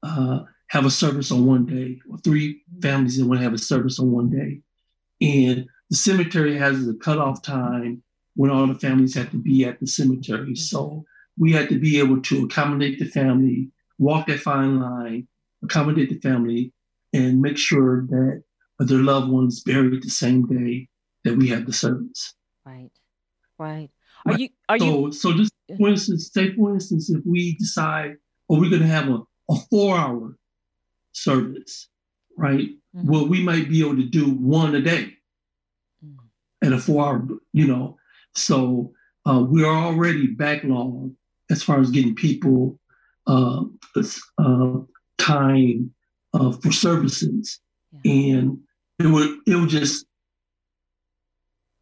to 0.03 0.07
uh, 0.07 0.43
have 0.67 0.86
a 0.86 0.91
service 0.91 1.31
on 1.31 1.45
one 1.45 1.65
day, 1.65 1.99
or 2.10 2.17
three 2.19 2.62
families 2.81 3.17
that 3.17 3.25
want 3.25 3.39
to 3.39 3.43
have 3.43 3.53
a 3.53 3.57
service 3.57 3.99
on 3.99 4.12
one 4.12 4.29
day, 4.29 4.62
and 5.21 5.67
the 5.89 5.95
cemetery 5.95 6.57
has 6.57 6.88
a 6.88 6.93
cutoff 6.95 7.41
time 7.41 8.01
when 8.36 8.49
all 8.49 8.65
the 8.65 8.75
families 8.75 9.13
have 9.15 9.29
to 9.31 9.38
be 9.38 9.65
at 9.65 9.79
the 9.79 9.88
cemetery. 9.88 10.55
So 10.55 11.03
we 11.38 11.51
had 11.51 11.69
to 11.69 11.79
be 11.79 11.99
able 11.99 12.21
to 12.21 12.45
accommodate 12.45 12.99
the 12.99 13.05
family, 13.05 13.69
walk 13.99 14.27
that 14.27 14.39
fine 14.39 14.79
line, 14.79 15.27
accommodate 15.63 16.10
the 16.10 16.19
family, 16.19 16.73
and 17.13 17.41
make 17.41 17.57
sure 17.57 18.05
that 18.07 18.43
their 18.79 18.99
loved 18.99 19.29
ones 19.29 19.62
buried 19.62 20.01
the 20.01 20.10
same 20.10 20.47
day 20.47 20.88
that 21.23 21.38
we 21.38 21.49
have 21.49 21.65
the 21.65 21.73
service. 21.73 22.34
Right. 22.65 22.91
Right. 23.60 23.91
Are 24.25 24.38
you 24.38 24.49
are 24.69 24.79
so, 24.79 24.86
you 25.07 25.12
so 25.12 25.34
just 25.34 25.53
for 25.77 25.89
instance, 25.89 26.29
say 26.34 26.53
for 26.53 26.73
instance, 26.73 27.10
if 27.10 27.21
we 27.25 27.55
decide, 27.55 28.15
oh, 28.49 28.60
we're 28.60 28.69
going 28.69 28.81
to 28.81 28.88
have 28.88 29.07
a, 29.10 29.19
a 29.49 29.55
four 29.69 29.97
hour 29.97 30.38
service, 31.13 31.88
right? 32.38 32.69
Mhm. 32.95 33.05
Well, 33.05 33.27
we 33.27 33.41
might 33.43 33.69
be 33.69 33.79
able 33.81 33.95
to 33.97 34.05
do 34.05 34.29
one 34.31 34.75
a 34.75 34.81
day 34.81 35.17
Mm. 36.03 36.17
at 36.63 36.73
a 36.73 36.79
four 36.79 37.05
hour, 37.05 37.27
you 37.53 37.67
know. 37.67 37.97
So 38.36 38.91
uh, 39.25 39.43
we're 39.47 39.65
already 39.67 40.36
backlogged 40.36 41.13
as 41.49 41.62
far 41.63 41.79
as 41.79 41.91
getting 41.91 42.15
people 42.15 42.79
uh, 43.27 43.63
uh, 44.39 44.77
time 45.19 45.93
uh, 46.34 46.51
for 46.53 46.71
services, 46.71 47.60
and 48.03 48.57
it 48.99 49.07
would 49.07 49.39
it 49.45 49.55
would 49.55 49.69
just, 49.69 50.05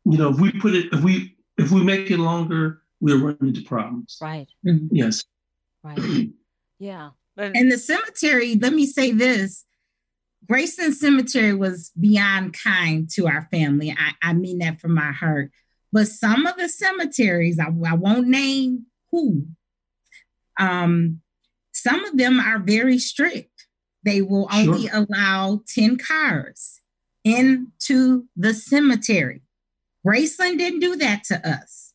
you 0.05 0.17
know, 0.17 0.29
if 0.31 0.39
we 0.39 0.51
put 0.51 0.73
it, 0.75 0.91
if 0.91 1.01
we 1.01 1.35
if 1.59 1.71
we 1.71 1.83
make 1.83 2.09
it 2.11 2.17
longer, 2.19 2.81
we'll 3.01 3.19
run 3.23 3.37
into 3.41 3.61
problems. 3.63 4.17
right? 4.21 4.47
Yes. 4.63 5.23
Right. 5.83 5.99
Yeah. 6.81 7.09
But 7.35 7.57
And 7.57 7.69
the 7.69 7.77
cemetery, 7.77 8.55
let 8.55 8.71
me 8.71 8.85
say 8.85 9.11
this 9.11 9.65
Graceland 10.49 10.93
Cemetery 10.93 11.53
was 11.53 11.91
beyond 11.99 12.55
kind 12.57 13.09
to 13.11 13.27
our 13.27 13.49
family. 13.51 13.91
I, 13.91 14.29
I 14.29 14.33
mean 14.33 14.59
that 14.59 14.79
from 14.79 14.93
my 14.95 15.11
heart. 15.11 15.51
But 15.91 16.07
some 16.07 16.45
of 16.45 16.55
the 16.55 16.69
cemeteries, 16.69 17.59
I, 17.59 17.65
I 17.85 17.95
won't 17.95 18.27
name 18.29 18.85
who, 19.11 19.47
um, 20.57 21.19
some 21.73 22.05
of 22.05 22.17
them 22.17 22.39
are 22.39 22.59
very 22.59 22.97
strict. 22.97 23.67
They 24.03 24.21
will 24.21 24.47
only 24.51 24.87
Sure. 24.87 25.05
allow 25.09 25.61
10 25.67 25.97
cars 25.97 26.79
into 27.25 28.25
the 28.37 28.53
cemetery. 28.53 29.41
Graceland 30.05 30.57
didn't 30.57 30.79
do 30.79 30.95
that 30.97 31.23
to 31.25 31.47
us. 31.47 31.93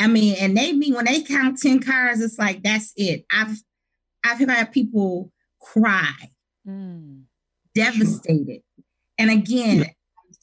I 0.00 0.06
mean, 0.08 0.36
and 0.40 0.56
they 0.56 0.72
mean 0.72 0.94
when 0.94 1.04
they 1.04 1.22
count 1.22 1.58
10 1.60 1.80
cars, 1.80 2.20
it's 2.20 2.38
like 2.38 2.62
that's 2.62 2.92
it. 2.96 3.24
I've 3.30 3.62
I've 4.24 4.38
had 4.38 4.72
people 4.72 5.32
cry, 5.60 6.12
Mm. 6.66 7.22
devastated. 7.74 8.62
And 9.18 9.30
again, 9.30 9.86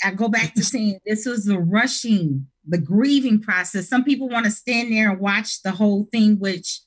I 0.03 0.11
go 0.11 0.27
back 0.29 0.53
to 0.55 0.63
saying 0.63 0.99
this 1.05 1.25
was 1.25 1.45
the 1.45 1.59
rushing, 1.59 2.47
the 2.67 2.77
grieving 2.77 3.41
process. 3.41 3.87
Some 3.89 4.03
people 4.03 4.29
want 4.29 4.45
to 4.45 4.51
stand 4.51 4.91
there 4.91 5.11
and 5.11 5.19
watch 5.19 5.61
the 5.61 5.71
whole 5.71 6.07
thing, 6.11 6.39
which 6.39 6.81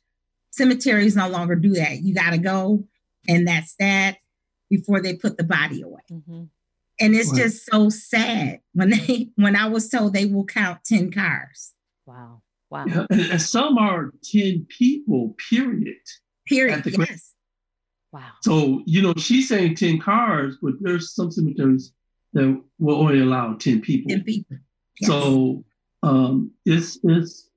cemeteries 0.51 1.17
no 1.17 1.29
longer 1.29 1.55
do 1.57 1.73
that. 1.75 2.03
You 2.03 2.15
got 2.15 2.31
to 2.31 2.39
go, 2.39 2.87
and 3.29 3.47
that's 3.49 3.75
that 3.79 4.19
before 4.71 5.01
they 5.01 5.15
put 5.17 5.37
the 5.39 5.45
body 5.45 5.83
away. 5.83 6.03
Mhm. 6.11 6.49
And 7.03 7.15
it's 7.15 7.31
Right. 7.33 7.43
just 7.43 7.67
so 7.71 7.89
sad 7.89 8.61
when 8.73 8.91
they 8.91 9.31
when 9.37 9.57
I 9.57 9.67
was 9.69 9.89
told 9.89 10.13
they 10.15 10.27
will 10.27 10.45
count 10.45 10.85
10 10.85 11.11
cars. 11.11 11.73
Wow. 12.07 12.43
Wow. 12.71 12.87
Yeah, 12.87 13.07
and, 13.11 13.21
and 13.21 13.43
some 13.43 13.77
are 13.77 14.13
10 14.25 14.67
people, 14.69 15.35
period. 15.51 15.97
Period. 16.47 16.79
At 16.79 16.85
the 16.85 16.93
gra- 16.93 17.07
Wow. 18.13 18.31
So, 18.43 18.83
you 18.87 19.01
know, 19.03 19.15
she's 19.17 19.49
saying 19.49 19.77
10 19.77 19.99
cars, 19.99 20.59
but 20.63 20.75
there's 20.81 21.15
some 21.15 21.31
cemeteries 21.31 21.93
that 22.35 22.63
will 22.79 22.97
only 23.01 23.21
allow 23.21 23.55
10 23.55 23.81
people. 23.81 24.11
10 24.11 24.23
people. 24.25 24.57
Yes. 25.01 25.11
So 25.11 25.65
um, 26.03 26.51
it's, 26.67 26.99
it's, 27.05 27.49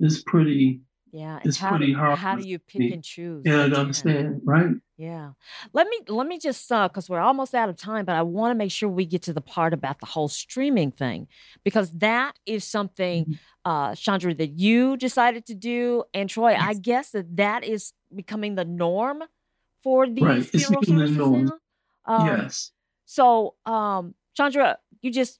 it's 0.00 0.22
pretty, 0.22 0.80
Yeah. 1.12 1.36
and 1.38 1.46
It's 1.46 1.58
how 1.58 1.70
pretty 1.70 1.92
do, 1.92 1.98
hard 1.98 2.18
How 2.18 2.36
do 2.36 2.46
you 2.46 2.58
pick 2.58 2.80
me. 2.80 2.92
and 2.92 3.02
choose? 3.02 3.42
yeah, 3.44 3.62
I 3.62 3.64
understand, 3.64 4.40
right? 4.44 4.70
Yeah. 4.96 5.32
Let 5.72 5.88
me 5.88 5.98
let 6.08 6.26
me 6.26 6.38
just 6.38 6.70
uh 6.70 6.86
because 6.88 7.08
we're 7.10 7.20
almost 7.20 7.54
out 7.54 7.68
of 7.68 7.76
time, 7.76 8.04
but 8.04 8.14
I 8.16 8.22
want 8.22 8.52
to 8.52 8.54
make 8.54 8.70
sure 8.70 8.88
we 8.88 9.06
get 9.06 9.22
to 9.22 9.32
the 9.32 9.40
part 9.40 9.72
about 9.74 9.98
the 9.98 10.06
whole 10.06 10.28
streaming 10.28 10.92
thing 10.92 11.26
because 11.64 11.90
that 11.98 12.38
is 12.46 12.64
something 12.64 13.24
Mm-hmm. 13.24 13.34
uh 13.70 13.94
Chandra 13.94 14.34
that 14.34 14.58
you 14.58 14.96
decided 14.96 15.46
to 15.46 15.54
do 15.54 16.04
and 16.14 16.28
Troy, 16.30 16.54
I 16.54 16.74
guess 16.74 17.10
that 17.10 17.34
that 17.36 17.64
is 17.64 17.92
becoming 18.14 18.54
the 18.54 18.64
norm 18.64 19.22
for 19.82 20.06
these 20.06 20.22
Right. 20.24 20.38
It's 20.38 20.50
funeral 20.50 20.80
becoming 20.82 21.06
the 21.06 21.18
norm. 21.18 21.44
now. 21.46 21.58
Um, 22.14 22.26
yes. 22.26 22.70
So, 23.06 23.54
um 23.66 24.14
Chandra, 24.36 24.78
you 25.02 25.10
just 25.10 25.39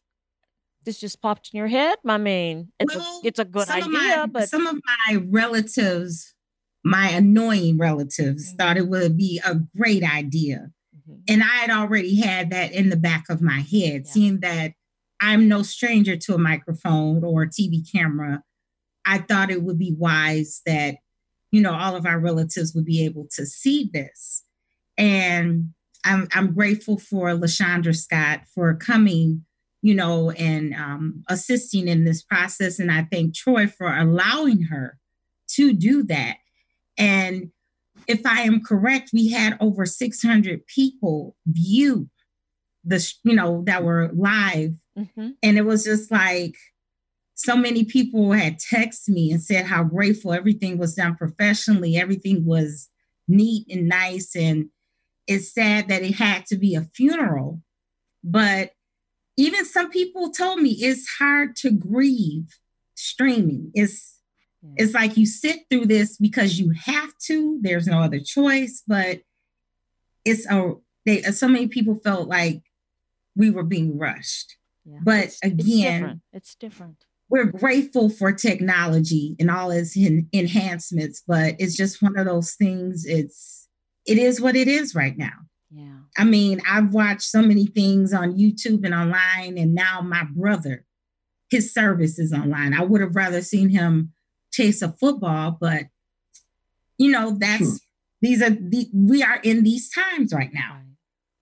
this 0.85 1.01
just 1.01 1.21
popped 1.21 1.51
in 1.53 1.59
your 1.59 1.69
head. 1.69 1.99
I 2.07 2.19
mean, 2.19 2.73
it's 2.81 2.95
Well, 2.95 3.21
a 3.23 3.27
it's 3.27 3.39
a 3.39 3.45
good 3.45 3.69
idea, 3.69 3.89
my, 3.89 4.27
but 4.27 4.49
some 4.49 4.67
of 4.67 4.77
my 5.09 5.17
relatives, 5.17 6.35
my 6.85 7.09
annoying 7.11 7.79
relatives, 7.79 8.53
Mhm. 8.53 8.57
thought 8.59 8.77
it 8.77 8.89
would 8.89 9.17
be 9.17 9.41
a 9.45 9.57
great 9.77 10.03
idea. 10.03 10.71
Mhm. 11.09 11.23
And 11.29 11.43
I 11.43 11.47
had 11.47 11.71
already 11.71 12.17
had 12.17 12.51
that 12.51 12.73
in 12.73 12.89
the 12.89 12.97
back 12.97 13.29
of 13.29 13.43
my 13.43 13.61
head, 13.61 14.03
Yeah. 14.07 14.13
seeing 14.13 14.41
that 14.41 14.75
I'm 15.21 15.49
no 15.49 15.63
stranger 15.63 16.17
to 16.17 16.35
a 16.35 16.39
microphone 16.39 17.23
or 17.25 17.43
a 17.43 17.51
TV 17.51 17.83
camera. 17.93 18.43
I 19.05 19.19
thought 19.19 19.51
it 19.51 19.63
would 19.63 19.79
be 19.79 19.93
wise 19.93 20.63
that, 20.65 20.97
you 21.53 21.61
know, 21.61 21.75
all 21.75 21.95
of 21.95 22.07
our 22.07 22.19
relatives 22.19 22.75
would 22.75 22.87
be 22.87 23.05
able 23.05 23.27
to 23.33 23.45
see 23.45 23.91
this. 23.93 24.45
And 24.97 25.75
I'm, 26.05 26.27
I'm 26.33 26.55
grateful 26.55 26.99
for 26.99 27.29
LaShondra 27.35 27.95
Scott 27.95 28.45
for 28.55 28.75
coming, 28.75 29.45
you 29.83 29.95
know, 29.95 30.31
and 30.33 30.75
um, 30.75 31.23
assisting 31.29 31.89
in 31.89 32.05
this 32.05 32.23
process. 32.23 32.79
And 32.79 32.91
I 32.91 33.07
thank 33.11 33.35
Troy 33.35 33.67
for 33.67 33.97
allowing 33.97 34.65
her 34.65 34.99
to 35.53 35.73
do 35.73 36.03
that. 36.05 36.37
And 36.99 37.51
if 38.07 38.25
I 38.27 38.43
am 38.43 38.63
correct, 38.63 39.11
we 39.13 39.31
had 39.31 39.57
over 39.61 39.87
600 39.87 40.67
people 40.67 41.37
view 41.47 42.09
the, 42.85 43.13
you 43.25 43.35
know, 43.35 43.63
that 43.67 43.85
were 43.85 44.11
live. 44.15 44.75
Mhm. 44.99 45.35
And 45.43 45.59
it 45.59 45.67
was 45.67 45.85
just 45.85 46.11
like 46.11 46.57
so 47.35 47.57
many 47.57 47.85
people 47.85 48.33
had 48.33 48.59
texted 48.59 49.09
me 49.09 49.31
and 49.31 49.43
said 49.43 49.67
how 49.67 49.83
grateful 49.83 50.33
everything 50.33 50.77
was 50.77 50.95
done 50.95 51.17
professionally, 51.17 51.97
everything 51.97 52.45
was 52.45 52.91
neat 53.27 53.67
and 53.71 53.89
nice. 53.89 54.37
And 54.37 54.71
it's 55.27 55.53
sad 55.55 55.89
that 55.89 56.03
it 56.03 56.17
had 56.17 56.45
to 56.47 56.57
be 56.57 56.75
a 56.75 56.83
funeral. 56.83 57.63
But 58.23 58.73
even 59.37 59.65
some 59.65 59.91
people 59.91 60.31
told 60.31 60.61
me 60.61 60.71
it's 60.71 61.09
hard 61.19 61.57
to 61.57 61.71
grieve 61.71 62.59
streaming. 62.95 63.71
It's 63.75 64.19
it's 64.77 64.93
like 64.93 65.17
you 65.17 65.25
sit 65.25 65.61
through 65.71 65.87
this 65.87 66.19
because 66.19 66.59
you 66.59 66.73
have 66.85 67.17
to. 67.27 67.59
There's 67.63 67.87
no 67.87 68.01
other 68.01 68.21
choice. 68.21 68.83
But 68.87 69.23
it's 70.25 70.47
a 70.51 70.75
they 71.07 71.25
uh, 71.25 71.33
so 71.33 71.49
many 71.49 71.67
people 71.67 71.95
felt 72.05 72.29
like 72.29 72.63
we 73.35 73.51
were 73.51 73.63
being 73.63 73.97
rushed. 73.97 74.57
Yeah. 74.85 74.99
But 75.03 75.19
It's- 75.25 75.39
it's 75.43 75.65
again- 75.65 76.01
different. 76.03 76.21
it's 76.33 76.55
different. 76.57 77.05
we're 77.31 77.45
grateful 77.47 78.11
for 78.11 78.33
technology 78.33 79.37
and 79.39 79.51
all 79.51 79.71
its 79.71 79.97
en- 79.97 80.29
enhancements, 80.33 81.23
but 81.27 81.55
it's 81.59 81.77
just 81.77 82.03
one 82.03 82.19
of 82.19 82.27
those 82.27 82.55
things. 82.55 83.07
It's 83.07 83.69
it 84.05 84.19
is 84.19 84.41
what 84.41 84.57
it 84.57 84.69
is 84.69 84.95
right 84.95 85.17
now. 85.17 85.47
Yeah. 85.71 85.99
I 86.19 86.25
mean, 86.25 86.61
I've 86.69 86.93
watched 86.93 87.23
so 87.23 87.43
many 87.43 87.67
things 87.67 88.13
on 88.13 88.37
YouTube 88.37 88.85
and 88.85 88.95
online, 88.95 89.57
and 89.57 89.75
now 89.75 90.01
my 90.01 90.25
brother, 90.25 90.85
his 91.49 91.73
service 91.73 92.19
is 92.19 92.33
online. 92.33 92.75
I 92.75 92.83
would 92.83 93.01
have 93.01 93.15
rather 93.15 93.41
seen 93.43 93.69
him 93.71 94.13
chase 94.53 94.83
a 94.83 94.93
football, 94.93 95.57
but 95.61 95.85
you 96.99 97.11
know, 97.11 97.31
that's 97.39 97.59
Sure. 97.59 97.79
these 98.21 98.43
are 98.43 98.51
the 98.51 98.89
we 98.93 99.23
are 99.23 99.37
in 99.43 99.63
these 99.63 99.89
times 99.91 100.33
right 100.35 100.53
now. 100.53 100.75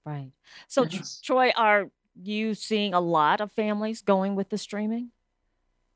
Right. 0.04 0.14
Right. 0.14 0.32
So, 0.68 0.84
Yes. 0.84 1.20
Troy, 1.22 1.50
are 1.56 1.90
you 2.22 2.54
seeing 2.54 2.94
a 2.94 3.00
lot 3.00 3.40
of 3.40 3.50
families 3.52 4.02
going 4.02 4.34
with 4.36 4.50
the 4.50 4.58
streaming? 4.58 5.10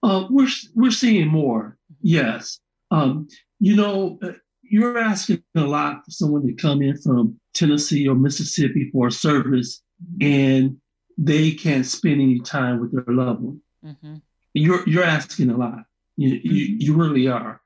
Uh, 0.03 0.27
we're 0.31 0.49
we're 0.75 0.91
seeing 0.91 1.29
more. 1.29 1.79
Yes. 2.01 2.59
Um, 2.91 3.29
you 3.61 3.77
know, 3.77 4.19
uh, 4.23 4.33
you're 4.63 4.99
asking 4.99 5.43
a 5.55 5.61
lot 5.61 6.05
for 6.05 6.11
someone 6.11 6.47
to 6.47 6.53
come 6.55 6.83
in 6.83 6.97
from 6.99 7.39
Tennessee 7.55 8.09
or 8.09 8.15
Mississippi 8.15 8.91
for 8.93 9.09
a 9.09 9.13
service, 9.13 9.83
and 10.21 10.77
they 11.19 11.53
can't 11.53 11.87
spend 11.87 12.21
any 12.21 12.41
time 12.41 12.81
with 12.81 12.93
their 12.93 13.15
loved 13.15 13.43
one. 13.43 13.61
Mm-hmm. 13.85 14.15
You're 14.55 14.89
you're 14.89 15.05
asking 15.05 15.51
a 15.51 15.57
lot. 15.57 15.85
You 16.17 16.41
you, 16.43 16.77
you 16.79 16.95
really 16.95 17.29
are. 17.29 17.61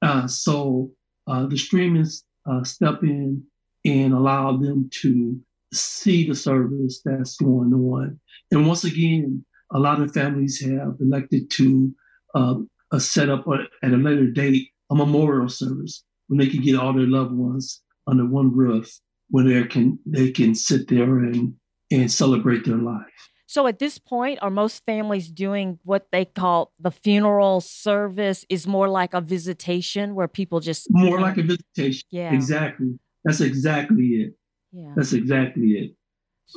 Uh, 0.00 0.26
so 0.26 0.90
uh, 1.26 1.46
the 1.46 1.56
streamers 1.56 2.24
uh, 2.50 2.64
step 2.64 3.02
in 3.02 3.42
and 3.84 4.12
allow 4.12 4.56
them 4.56 4.90
to 5.02 5.40
see 5.72 6.28
the 6.28 6.34
service 6.34 7.00
that's 7.04 7.36
going 7.36 7.72
on. 7.72 8.18
And 8.50 8.66
once 8.66 8.84
again, 8.84 9.44
a 9.72 9.78
lot 9.78 10.00
of 10.00 10.12
families 10.12 10.60
have 10.60 10.96
elected 11.00 11.50
to 11.52 11.94
uh, 12.34 12.56
uh, 12.90 12.98
set 12.98 13.30
up 13.30 13.46
a, 13.46 13.64
at 13.82 13.92
a 13.92 13.96
later 13.96 14.26
date 14.26 14.68
a 14.90 14.94
memorial 14.94 15.48
service 15.48 16.04
when 16.28 16.38
they 16.38 16.46
can 16.46 16.62
get 16.62 16.76
all 16.76 16.92
their 16.92 17.06
loved 17.06 17.32
ones 17.32 17.80
under 18.06 18.26
one 18.26 18.54
roof, 18.54 19.00
where 19.32 19.44
they 19.44 19.64
can 19.66 19.98
they 20.06 20.30
can 20.30 20.54
sit 20.54 20.88
there 20.88 21.18
and 21.18 21.54
and 21.90 22.10
celebrate 22.12 22.64
their 22.64 22.76
life. 22.76 23.18
So, 23.46 23.66
at 23.66 23.78
this 23.78 23.98
point, 23.98 24.38
are 24.40 24.50
most 24.50 24.84
families 24.86 25.28
doing 25.30 25.78
what 25.84 26.06
they 26.12 26.24
call 26.24 26.72
the 26.78 26.90
funeral 26.90 27.60
service? 27.60 28.46
Is 28.48 28.66
more 28.66 28.88
like 28.88 29.12
a 29.14 29.20
visitation 29.20 30.14
where 30.14 30.28
people 30.28 30.60
just 30.60 30.86
More 30.90 31.20
like 31.20 31.36
a 31.38 31.42
visitation. 31.42 32.06
Yeah. 32.10 32.32
Exactly. 32.32 32.98
That's 33.24 33.40
exactly 33.40 34.06
it. 34.22 34.34
yeah. 34.72 34.92
That's 34.96 35.12
exactly 35.12 35.68
it. 35.82 35.90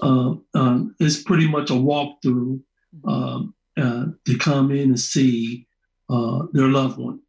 Uh, 0.01 0.35
um, 0.53 0.95
it's 0.99 1.21
pretty 1.23 1.47
much 1.49 1.69
a 1.69 1.73
walkthrough 1.73 2.61
Mm-hmm. 2.95 3.09
um, 3.09 3.53
uh, 3.77 4.05
to 4.25 4.37
come 4.37 4.71
in 4.71 4.89
and 4.95 4.99
see 4.99 5.67
uh, 6.09 6.43
their 6.53 6.69
loved 6.69 6.97
one. 6.97 7.19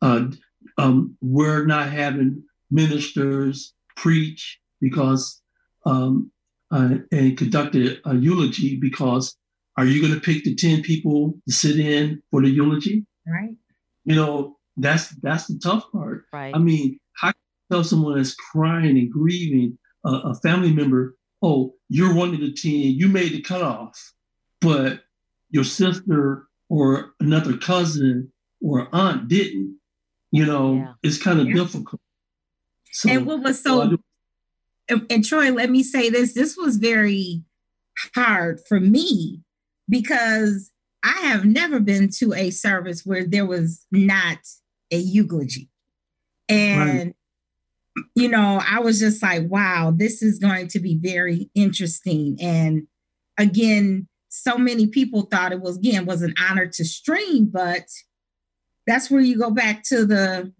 Uh, 0.00 0.24
um, 0.78 1.16
we're 1.20 1.64
not 1.64 1.88
having 1.90 2.42
ministers 2.72 3.72
preach 3.96 4.58
because 4.82 5.40
um, 5.86 6.30
uh, 6.70 6.96
and 7.10 7.38
conduct 7.38 7.74
a, 7.76 7.98
a 8.08 8.14
eulogy 8.14 8.76
because 8.78 9.34
are 9.78 9.86
you 9.86 10.02
going 10.02 10.12
to 10.12 10.20
pick 10.20 10.44
the 10.44 10.54
10 10.54 10.82
people 10.82 11.34
to 11.48 11.54
sit 11.54 11.78
in 11.80 12.22
for 12.30 12.42
the 12.42 12.50
eulogy? 12.50 13.06
Right. 13.26 13.56
You 14.04 14.16
know, 14.16 14.58
that's 14.76 15.08
that's 15.22 15.46
the 15.46 15.58
tough 15.62 15.84
part. 15.92 16.24
Right. 16.32 16.54
I 16.54 16.58
mean, 16.58 16.98
how 17.16 17.28
can 17.28 17.40
you 17.70 17.76
tell 17.76 17.84
someone 17.84 18.16
that's 18.16 18.34
crying 18.34 18.98
and 18.98 19.10
grieving 19.10 19.78
a, 20.04 20.10
a 20.10 20.34
family 20.42 20.72
member, 20.72 21.16
oh, 21.42 21.74
you're 21.88 22.14
one 22.14 22.34
of 22.34 22.40
the 22.40 22.52
10, 22.52 22.72
you 22.72 23.08
made 23.08 23.32
the 23.32 23.40
cutoff, 23.42 23.98
but 24.60 25.00
your 25.50 25.64
sister 25.64 26.48
or 26.68 27.12
another 27.20 27.56
cousin 27.56 28.32
or 28.62 28.88
aunt 28.92 29.28
didn't, 29.28 29.78
you 30.30 30.46
know, 30.46 30.74
Yeah. 30.74 30.92
it's 31.02 31.18
kind 31.22 31.40
of 31.40 31.46
Yeah. 31.48 31.54
difficult. 31.54 32.00
So, 32.92 33.08
and 33.10 33.26
what 33.26 33.42
was 33.42 33.62
so 33.62 33.80
I 33.80 33.84
so 33.84 33.90
do- 33.90 34.02
and, 34.92 35.06
and 35.10 35.24
Troy, 35.24 35.50
let 35.50 35.70
me 35.70 35.82
say 35.82 36.10
this. 36.10 36.34
This 36.34 36.56
was 36.56 36.76
very 36.76 37.42
hard 38.14 38.60
for 38.68 38.80
me 38.80 39.42
because 39.88 40.70
I 41.02 41.20
have 41.22 41.44
never 41.44 41.80
been 41.80 42.10
to 42.18 42.32
a 42.34 42.50
service 42.50 43.04
where 43.04 43.24
there 43.24 43.46
was 43.46 43.86
not 43.90 44.38
a 44.90 44.98
eulogy. 44.98 45.68
And 46.48 47.14
you 48.14 48.28
know, 48.28 48.62
I 48.66 48.80
was 48.80 48.98
just 48.98 49.22
like, 49.22 49.42
wow, 49.48 49.92
this 49.94 50.22
is 50.22 50.38
going 50.38 50.68
to 50.68 50.80
be 50.80 50.96
very 50.96 51.50
interesting. 51.54 52.38
And 52.40 52.86
again, 53.38 54.08
so 54.28 54.56
many 54.56 54.86
people 54.86 55.22
thought 55.22 55.52
it 55.52 55.60
was 55.60 55.76
again 55.76 56.06
was 56.06 56.22
an 56.22 56.34
honor 56.40 56.66
to 56.66 56.84
stream, 56.84 57.50
but 57.52 57.86
that's 58.86 59.10
where 59.10 59.20
you 59.20 59.38
go 59.38 59.50
back 59.50 59.82
to 59.84 60.06
the 60.06 60.52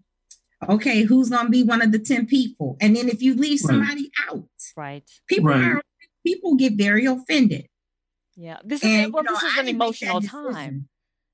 okay, 0.69 1.03
who's 1.03 1.29
gonna 1.29 1.49
be 1.49 1.63
one 1.63 1.81
of 1.81 1.91
the 1.91 1.99
10 1.99 2.25
people? 2.27 2.77
And 2.81 2.95
then 2.95 3.09
if 3.09 3.21
you 3.21 3.35
leave 3.35 3.59
Right. 3.63 3.69
somebody 3.69 4.11
out, 4.29 4.47
right. 4.77 5.03
people 5.27 5.49
Right. 5.49 5.63
are 5.63 5.81
people 6.25 6.55
get 6.55 6.73
very 6.73 7.05
offended. 7.05 7.67
Yeah. 8.35 8.57
This 8.63 8.83
is 8.83 8.89
And 8.89 9.13
well, 9.13 9.23
you 9.23 9.29
know, 9.29 9.35
this 9.35 9.43
is 9.43 9.57
an 9.59 9.65
didn't 9.65 9.77
make 9.77 9.99
that 9.99 10.05
emotional 10.07 10.21
time. 10.21 10.89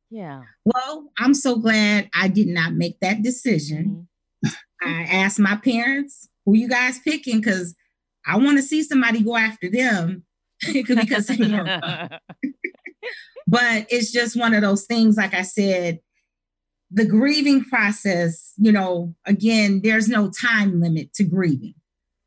Yeah. 0.09 0.41
Well, 0.65 1.11
I'm 1.19 1.33
so 1.35 1.55
glad 1.57 2.09
I 2.13 2.27
did 2.27 2.47
not 2.47 2.73
make 2.73 2.99
that 3.01 3.21
decision. 3.21 4.07
Mhm. 4.45 4.55
I 4.81 5.03
asked 5.03 5.39
my 5.39 5.55
parents, 5.57 6.29
who 6.45 6.55
you 6.57 6.67
guys 6.67 6.99
picking? 6.99 7.39
Because 7.41 7.75
I 8.25 8.37
want 8.37 8.57
to 8.57 8.63
see 8.63 8.81
somebody 8.83 9.21
go 9.21 9.35
after 9.37 9.69
them. 9.69 10.23
because 10.73 11.29
you 11.29 11.47
know, 11.47 11.63
but 13.47 13.87
it's 13.89 14.11
just 14.11 14.35
one 14.35 14.53
of 14.53 14.61
those 14.61 14.85
things, 14.85 15.15
like 15.17 15.33
I 15.33 15.43
said, 15.43 15.99
the 16.91 17.05
grieving 17.05 17.63
process, 17.65 18.53
you 18.57 18.71
know, 18.71 19.15
again, 19.25 19.81
there's 19.83 20.07
no 20.07 20.29
time 20.29 20.81
limit 20.81 21.13
to 21.13 21.23
grieving. 21.23 21.75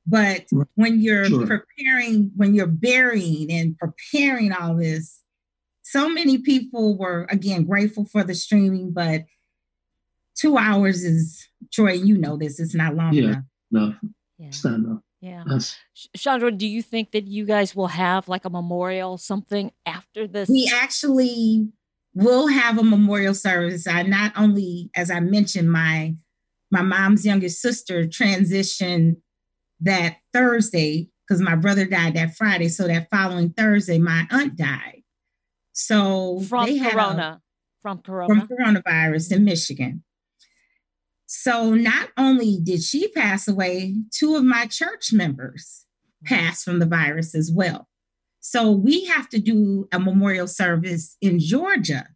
But 0.06 0.46
Right. 0.52 0.66
when 0.74 1.00
you're 1.00 1.24
Sure. 1.26 1.46
preparing, 1.46 2.30
when 2.36 2.54
you're 2.54 2.66
burying 2.66 3.50
and 3.50 3.76
preparing 3.78 4.52
all 4.52 4.76
this, 4.76 5.20
so 5.82 6.08
many 6.08 6.38
people 6.38 6.96
were 6.96 7.26
again 7.30 7.64
grateful 7.64 8.04
for 8.04 8.22
the 8.24 8.34
streaming, 8.34 8.92
but 8.92 9.24
two 10.36 10.56
hours 10.56 11.04
is 11.04 11.48
Troy, 11.72 11.92
you 11.92 12.16
know 12.18 12.36
this, 12.36 12.58
it's 12.60 12.74
not 12.74 12.94
long 12.94 13.12
Yeah. 13.14 13.22
enough. 13.24 13.44
no, 13.70 13.94
yeah. 14.38 14.46
it's 14.48 14.64
not 14.64 14.74
enough. 14.74 15.02
Yeah. 15.20 15.44
That's, 15.48 15.76
Sh- 15.94 16.06
Chandra, 16.16 16.50
do 16.50 16.66
you 16.66 16.82
think 16.82 17.12
that 17.12 17.26
you 17.28 17.44
guys 17.46 17.76
will 17.76 17.86
have 17.88 18.28
like 18.28 18.44
a 18.44 18.50
memorial 18.50 19.18
something 19.18 19.70
after 19.86 20.26
this? 20.26 20.48
We 20.48 20.70
actually 20.74 21.68
will 22.14 22.48
have 22.48 22.78
a 22.78 22.82
memorial 22.82 23.34
service. 23.34 23.86
I 23.86 24.02
not 24.02 24.32
only, 24.36 24.90
as 24.94 25.10
I 25.10 25.20
mentioned, 25.20 25.70
my 25.72 26.14
my 26.70 26.82
mom's 26.82 27.26
youngest 27.26 27.60
sister 27.60 28.04
transitioned 28.04 29.16
that 29.80 30.16
Thursday 30.32 31.10
because 31.26 31.40
my 31.42 31.54
brother 31.54 31.84
died 31.84 32.14
that 32.14 32.34
Friday. 32.36 32.68
So 32.68 32.86
that 32.86 33.08
following 33.10 33.50
Thursday, 33.50 33.98
my 33.98 34.26
aunt 34.30 34.56
died. 34.56 35.02
So 35.72 36.40
from 36.40 36.66
they 36.66 36.76
had 36.78 36.92
a- 36.92 36.96
Corona. 36.96 37.42
from 37.80 37.98
Corona. 37.98 38.28
from 38.28 38.48
coronavirus 38.48 39.32
in 39.32 39.44
Michigan. 39.44 40.02
So 41.26 41.74
not 41.74 42.10
only 42.18 42.58
did 42.62 42.82
she 42.82 43.08
pass 43.08 43.48
away, 43.48 43.96
two 44.10 44.36
of 44.36 44.44
my 44.44 44.66
church 44.66 45.12
members 45.12 45.86
passed 46.24 46.64
from 46.64 46.78
the 46.78 46.86
virus 46.86 47.34
as 47.34 47.50
well. 47.50 47.88
So 48.42 48.72
we 48.72 49.04
have 49.04 49.28
to 49.30 49.38
do 49.38 49.88
a 49.92 50.00
memorial 50.00 50.48
service 50.48 51.16
in 51.20 51.38
Georgia 51.38 52.08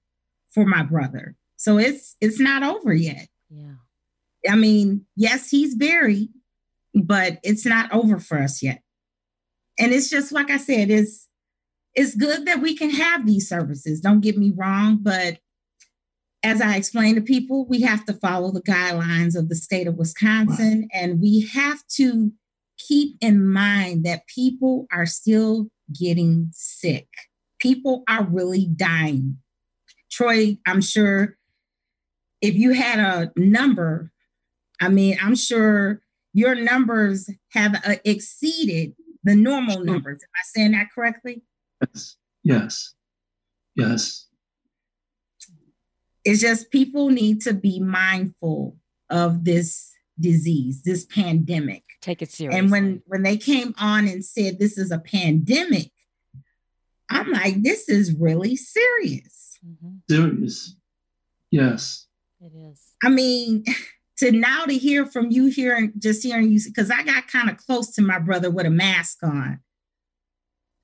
for 0.50 0.66
my 0.66 0.82
brother. 0.82 1.36
So 1.56 1.78
it's 1.78 2.16
it's 2.20 2.40
not 2.40 2.62
over 2.62 2.92
yet. 2.92 3.28
yeah. 3.48 3.74
I 4.48 4.54
mean, 4.54 5.06
yes, 5.16 5.50
he's 5.50 5.74
buried, 5.74 6.28
but 6.94 7.38
it's 7.42 7.64
not 7.64 7.92
over 7.92 8.18
for 8.18 8.38
us 8.38 8.62
yet. 8.62 8.82
And 9.78 9.92
it's 9.92 10.10
just 10.10 10.32
like 10.32 10.50
I 10.50 10.56
said, 10.56 10.90
it's 10.90 11.28
it's 11.94 12.14
good 12.14 12.44
that 12.46 12.60
we 12.60 12.76
can 12.76 12.90
have 12.90 13.24
these 13.24 13.48
services. 13.48 14.00
Don't 14.00 14.20
get 14.20 14.36
me 14.36 14.52
wrong, 14.54 14.98
but 15.00 15.38
as 16.42 16.60
I 16.60 16.76
explained 16.76 17.16
to 17.16 17.22
people, 17.22 17.66
we 17.66 17.80
have 17.82 18.04
to 18.04 18.12
follow 18.12 18.52
the 18.52 18.62
guidelines 18.62 19.36
of 19.36 19.48
the 19.48 19.54
state 19.54 19.86
of 19.86 19.96
Wisconsin, 19.96 20.88
and 20.92 21.20
we 21.20 21.48
have 21.54 21.86
to 21.94 22.32
keep 22.78 23.16
in 23.20 23.48
mind 23.48 24.04
that 24.04 24.26
people 24.26 24.86
are 24.92 25.06
still 25.06 25.70
getting 25.92 26.50
sick. 26.52 27.08
People 27.60 28.04
are 28.08 28.24
really 28.24 28.66
dying. 28.66 29.38
Troy, 30.10 30.58
I'm 30.66 30.80
sure 30.80 31.36
if 32.40 32.54
you 32.54 32.72
had 32.72 32.98
a 32.98 33.32
number, 33.36 34.12
I 34.80 34.88
mean, 34.88 35.18
I'm 35.22 35.34
sure 35.34 36.02
your 36.32 36.54
numbers 36.54 37.30
have 37.52 37.76
uh, 37.86 37.96
exceeded 38.04 38.94
the 39.24 39.34
normal 39.34 39.82
numbers. 39.82 40.22
Am 40.22 40.28
I 40.34 40.42
saying 40.44 40.72
that 40.72 40.88
correctly? 40.94 41.42
yes, 41.80 42.16
yes, 42.44 42.94
yes. 43.74 44.28
It's 46.24 46.40
just 46.40 46.70
people 46.70 47.08
need 47.10 47.40
to 47.42 47.54
be 47.54 47.80
mindful 47.80 48.76
of 49.08 49.44
this 49.44 49.92
disease, 50.18 50.82
this 50.84 51.04
pandemic. 51.04 51.84
Take 52.06 52.22
it 52.22 52.30
seriously. 52.30 52.60
And 52.60 52.70
when 52.70 53.02
when 53.06 53.24
they 53.24 53.36
came 53.36 53.74
on 53.78 54.06
and 54.06 54.24
said 54.24 54.60
this 54.60 54.78
is 54.78 54.92
a 54.92 54.98
pandemic, 55.00 55.90
I'm 57.10 57.32
like, 57.32 57.64
this 57.64 57.88
is 57.88 58.14
really 58.14 58.54
serious. 58.54 59.58
Mhm. 59.66 60.02
Serious. 60.08 60.76
Yes. 61.50 62.06
It 62.40 62.52
is. 62.54 62.80
I 63.02 63.08
mean, 63.08 63.64
to 64.18 64.30
now 64.30 64.66
to 64.66 64.78
hear 64.78 65.04
from 65.04 65.32
you 65.32 65.46
hearing 65.46 65.94
just 65.98 66.22
hearing 66.22 66.52
you 66.52 66.60
because 66.64 66.92
I 66.92 67.02
got 67.02 67.26
kind 67.26 67.50
of 67.50 67.56
close 67.56 67.92
to 67.96 68.02
my 68.02 68.20
brother 68.20 68.52
with 68.52 68.66
a 68.66 68.70
mask 68.70 69.24
on 69.24 69.58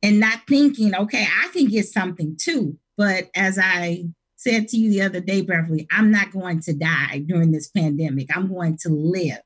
and 0.03 0.19
not 0.19 0.41
thinking, 0.49 0.93
okay, 0.93 1.29
I 1.41 1.51
can 1.53 1.69
get 1.69 1.87
something 1.87 2.37
too. 2.37 2.79
But 2.97 3.31
as 3.37 3.61
I 3.63 4.07
said 4.35 4.67
to 4.71 4.77
you 4.77 4.91
the 4.91 5.03
other 5.03 5.21
day, 5.21 5.43
Beverly, 5.43 5.87
I'm 5.93 6.11
not 6.11 6.33
going 6.33 6.59
to 6.63 6.73
die 6.73 7.23
during 7.25 7.53
this 7.53 7.69
pandemic. 7.69 8.37
I'm 8.37 8.53
going 8.53 8.77
to 8.79 8.89
live. 8.89 9.43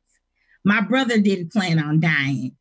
My 0.66 0.80
brother 0.80 1.20
didn't 1.20 1.52
plan 1.52 1.78
on 1.78 2.00
dying 2.00 2.56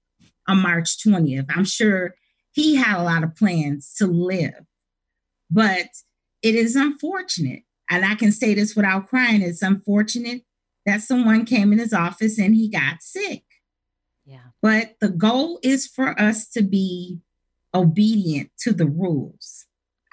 on 0.47 0.61
March 0.61 1.03
20th. 1.03 1.47
I'm 1.49 1.65
sure 1.65 2.13
he 2.51 2.75
had 2.75 2.99
a 2.99 3.03
lot 3.03 3.23
of 3.23 3.35
plans 3.35 3.95
to 3.97 4.05
live, 4.05 4.63
but 5.49 5.87
it 6.43 6.53
is 6.53 6.75
unfortunate. 6.75 7.63
And 7.89 8.05
I 8.05 8.13
can 8.13 8.31
say 8.31 8.53
this 8.53 8.75
without 8.75 9.07
crying 9.07 9.41
it's 9.41 9.63
unfortunate 9.63 10.43
that 10.85 11.01
someone 11.01 11.45
came 11.45 11.73
in 11.73 11.79
his 11.79 11.93
office 11.93 12.37
and 12.37 12.53
he 12.53 12.69
got 12.69 13.01
sick. 13.01 13.43
Yeah. 14.23 14.49
But 14.61 14.97
the 15.01 15.09
goal 15.09 15.59
is 15.63 15.87
for 15.87 16.19
us 16.19 16.47
to 16.49 16.61
be 16.61 17.21
obedient 17.73 18.51
to 18.59 18.71
the 18.71 18.85
rules. 18.85 19.65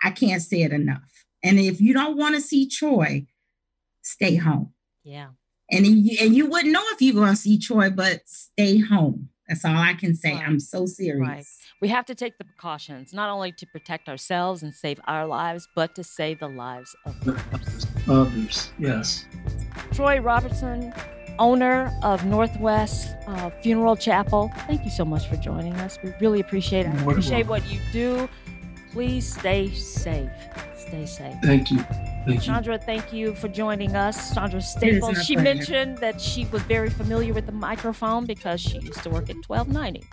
I 0.03 0.13
can't 0.13 0.41
say 0.41 0.63
it 0.63 0.73
enough. 0.73 1.27
And 1.43 1.59
if 1.59 1.79
you 1.79 1.93
don't 1.93 2.17
want 2.17 2.37
to 2.37 2.41
see 2.41 2.67
Troy, 2.67 3.27
stay 4.01 4.37
home. 4.37 4.73
Yeah. 5.05 5.29
And 5.73 5.87
you, 5.87 6.19
and 6.21 6.35
you 6.37 6.47
wouldn't 6.47 6.73
know 6.73 6.83
if 6.93 7.01
you're 7.01 7.15
going 7.15 7.31
to 7.31 7.37
see 7.37 7.59
Troy, 7.59 7.91
but 7.91 8.21
stay 8.27 8.79
home. 8.79 9.31
That's 9.49 9.65
all 9.65 9.77
I 9.77 9.95
can 9.95 10.15
say. 10.15 10.35
Right. 10.35 10.45
I'm 10.47 10.61
so 10.61 10.87
serious. 10.87 11.29
Right. 11.29 11.45
We 11.81 11.89
have 11.89 12.05
to 12.07 12.15
take 12.15 12.39
the 12.39 12.45
precautions, 12.45 13.13
not 13.13 13.29
only 13.29 13.53
to 13.53 13.67
protect 13.67 14.09
ourselves 14.09 14.63
and 14.63 14.73
save 14.73 15.01
our 15.07 15.27
lives, 15.27 15.67
but 15.75 15.95
to 15.97 16.05
save 16.05 16.41
the 16.41 16.49
lives 16.49 16.95
of 17.07 17.17
others. 17.29 17.87
Others. 18.09 18.73
Yes. 18.79 19.27
Troy 19.93 20.21
Robertson, 20.21 20.95
owner 21.39 21.93
of 22.03 22.25
Northwest 22.25 23.15
uh, 23.27 23.51
Funeral 23.63 23.97
Chapel. 23.97 24.53
Thank 24.67 24.85
you 24.85 24.91
so 24.91 25.05
much 25.05 25.27
for 25.27 25.37
joining 25.37 25.75
us. 25.75 25.99
We 26.03 26.13
really 26.21 26.41
appreciate 26.41 26.87
it. 26.87 26.91
I 26.91 26.93
You're 26.93 27.03
more 27.03 27.15
than 27.15 27.23
appreciate 27.23 27.47
what 27.47 27.67
you 27.71 27.81
do. 27.93 28.29
Please 28.93 29.35
stay 29.35 29.71
safe. 29.71 30.31
Stay 30.93 31.07
safe. 31.07 31.35
Thank 31.43 31.71
you. 31.71 31.79
Thank 31.79 32.27
you. 32.27 32.41
Chandra, 32.41 32.77
thank 32.77 33.15
you 33.15 33.35
for 33.35 33.49
joining 33.49 33.97
us. 33.97 34.35
Chandra 34.35 34.61
Staples. 34.61 35.25
She 35.25 35.33
pleasure. 35.37 35.55
mentioned 35.55 35.99
that 35.99 36.21
she 36.21 36.45
was 36.47 36.61
very 36.65 36.91
familiar 36.91 37.33
with 37.33 37.47
the 37.47 37.53
microphone 37.53 38.27
because 38.27 38.61
she 38.61 38.79
used 38.79 39.03
to 39.05 39.09
work 39.09 39.31
at 39.31 39.37
1290. 39.49 40.05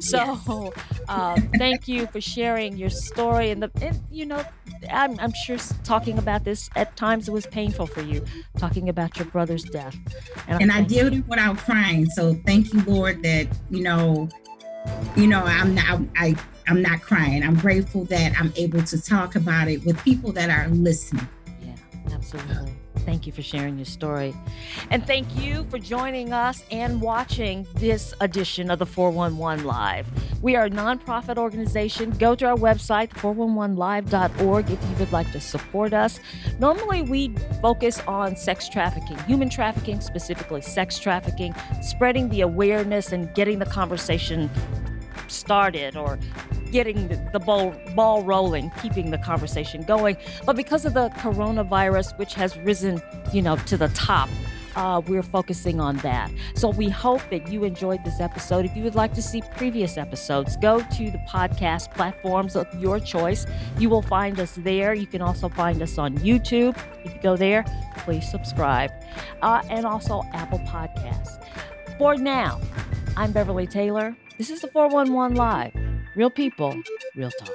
So, 0.00 0.72
uh, 1.10 1.38
thank 1.58 1.86
you 1.86 2.06
for 2.06 2.22
sharing 2.22 2.78
your 2.78 2.88
story. 2.88 3.50
And, 3.50 3.62
the, 3.62 3.70
and 3.82 4.00
you 4.10 4.24
know, 4.24 4.42
I'm, 4.90 5.20
I'm 5.20 5.34
sure 5.44 5.58
talking 5.84 6.16
about 6.16 6.44
this 6.44 6.70
at 6.76 6.96
times 6.96 7.28
it 7.28 7.32
was 7.32 7.44
painful 7.44 7.86
for 7.86 8.00
you, 8.00 8.24
talking 8.56 8.88
about 8.88 9.18
your 9.18 9.26
brother's 9.26 9.64
death. 9.64 9.98
And 10.48 10.72
I 10.72 10.76
thank- 10.76 10.88
did 10.88 11.12
it 11.12 11.28
without 11.28 11.58
crying. 11.58 12.06
So 12.06 12.40
thank 12.46 12.72
you, 12.72 12.80
Lord, 12.84 13.22
that, 13.22 13.48
you 13.68 13.82
know, 13.82 14.30
you 15.14 15.26
know, 15.26 15.42
I'm 15.44 15.74
not 15.74 16.00
I 16.16 16.36
I'm 16.68 16.82
not 16.82 17.02
crying. 17.02 17.42
I'm 17.42 17.56
grateful 17.56 18.04
that 18.06 18.32
I'm 18.38 18.52
able 18.56 18.82
to 18.82 19.00
talk 19.00 19.34
about 19.36 19.68
it 19.68 19.84
with 19.84 20.02
people 20.02 20.32
that 20.32 20.50
are 20.50 20.68
listening. 20.68 21.28
Yeah, 21.62 21.74
absolutely. 22.12 22.72
Thank 23.04 23.26
you 23.26 23.32
for 23.32 23.42
sharing 23.42 23.78
your 23.78 23.84
story. 23.84 24.34
And 24.90 25.04
thank 25.06 25.36
you 25.36 25.64
for 25.70 25.78
joining 25.78 26.32
us 26.32 26.64
and 26.70 27.00
watching 27.00 27.66
this 27.74 28.14
edition 28.20 28.70
of 28.70 28.78
the 28.78 28.86
411 28.86 29.64
Live. 29.64 30.08
We 30.40 30.56
are 30.56 30.66
a 30.66 30.70
nonprofit 30.70 31.36
organization. 31.36 32.10
Go 32.10 32.34
to 32.36 32.46
our 32.46 32.56
website, 32.56 33.10
411live.org, 33.10 34.70
if 34.70 34.82
you 34.82 34.96
would 34.98 35.12
like 35.12 35.30
to 35.32 35.40
support 35.40 35.92
us. 35.92 36.20
Normally, 36.58 37.02
we 37.02 37.34
focus 37.60 38.00
on 38.06 38.36
sex 38.36 38.68
trafficking, 38.68 39.18
human 39.24 39.50
trafficking, 39.50 40.00
specifically 40.00 40.62
sex 40.62 40.98
trafficking, 40.98 41.54
spreading 41.82 42.28
the 42.28 42.42
awareness 42.42 43.12
and 43.12 43.32
getting 43.34 43.58
the 43.58 43.66
conversation 43.66 44.48
started 45.32 45.96
or 45.96 46.18
getting 46.70 47.08
the, 47.32 47.40
ball, 47.40 47.74
ball 47.94 48.22
rolling, 48.22 48.70
keeping 48.80 49.10
the 49.10 49.18
conversation 49.18 49.82
going. 49.82 50.16
But 50.44 50.56
because 50.56 50.84
of 50.84 50.94
the 50.94 51.10
coronavirus, 51.10 52.18
which 52.18 52.34
has 52.34 52.56
risen, 52.58 53.02
you 53.32 53.42
know, 53.42 53.56
to 53.56 53.76
the 53.76 53.88
top, 53.88 54.28
uh, 54.74 55.02
we're 55.06 55.22
focusing 55.22 55.80
on 55.80 55.96
that. 55.98 56.30
So 56.54 56.70
we 56.70 56.88
hope 56.88 57.20
that 57.30 57.48
you 57.48 57.64
enjoyed 57.64 58.04
this 58.04 58.20
episode. 58.20 58.64
If 58.64 58.76
you 58.76 58.82
would 58.84 58.94
like 58.94 59.12
to 59.14 59.22
see 59.22 59.42
previous 59.56 59.98
episodes, 59.98 60.56
go 60.56 60.80
to 60.80 61.10
the 61.10 61.20
podcast 61.28 61.92
platforms 61.94 62.56
of 62.56 62.66
your 62.80 62.98
choice. 62.98 63.46
You 63.78 63.90
will 63.90 64.02
find 64.02 64.38
us 64.40 64.54
there. 64.56 64.94
You 64.94 65.06
can 65.06 65.22
also 65.22 65.48
find 65.48 65.82
us 65.82 65.98
on 65.98 66.16
YouTube. 66.18 66.76
If 67.04 67.14
you 67.14 67.20
go 67.20 67.36
there, 67.36 67.64
please 67.98 68.28
subscribe. 68.30 68.90
Uh, 69.42 69.62
and 69.68 69.84
also 69.84 70.22
Apple 70.32 70.60
Podcasts. 70.60 71.44
For 71.98 72.16
now, 72.16 72.60
I'm 73.16 73.32
Beverly 73.32 73.66
Taylor. 73.66 74.16
This 74.42 74.50
is 74.50 74.60
the 74.62 74.66
411 74.66 75.36
Live. 75.36 75.72
Real 76.16 76.28
people, 76.28 76.74
real 77.14 77.30
talk. 77.30 77.54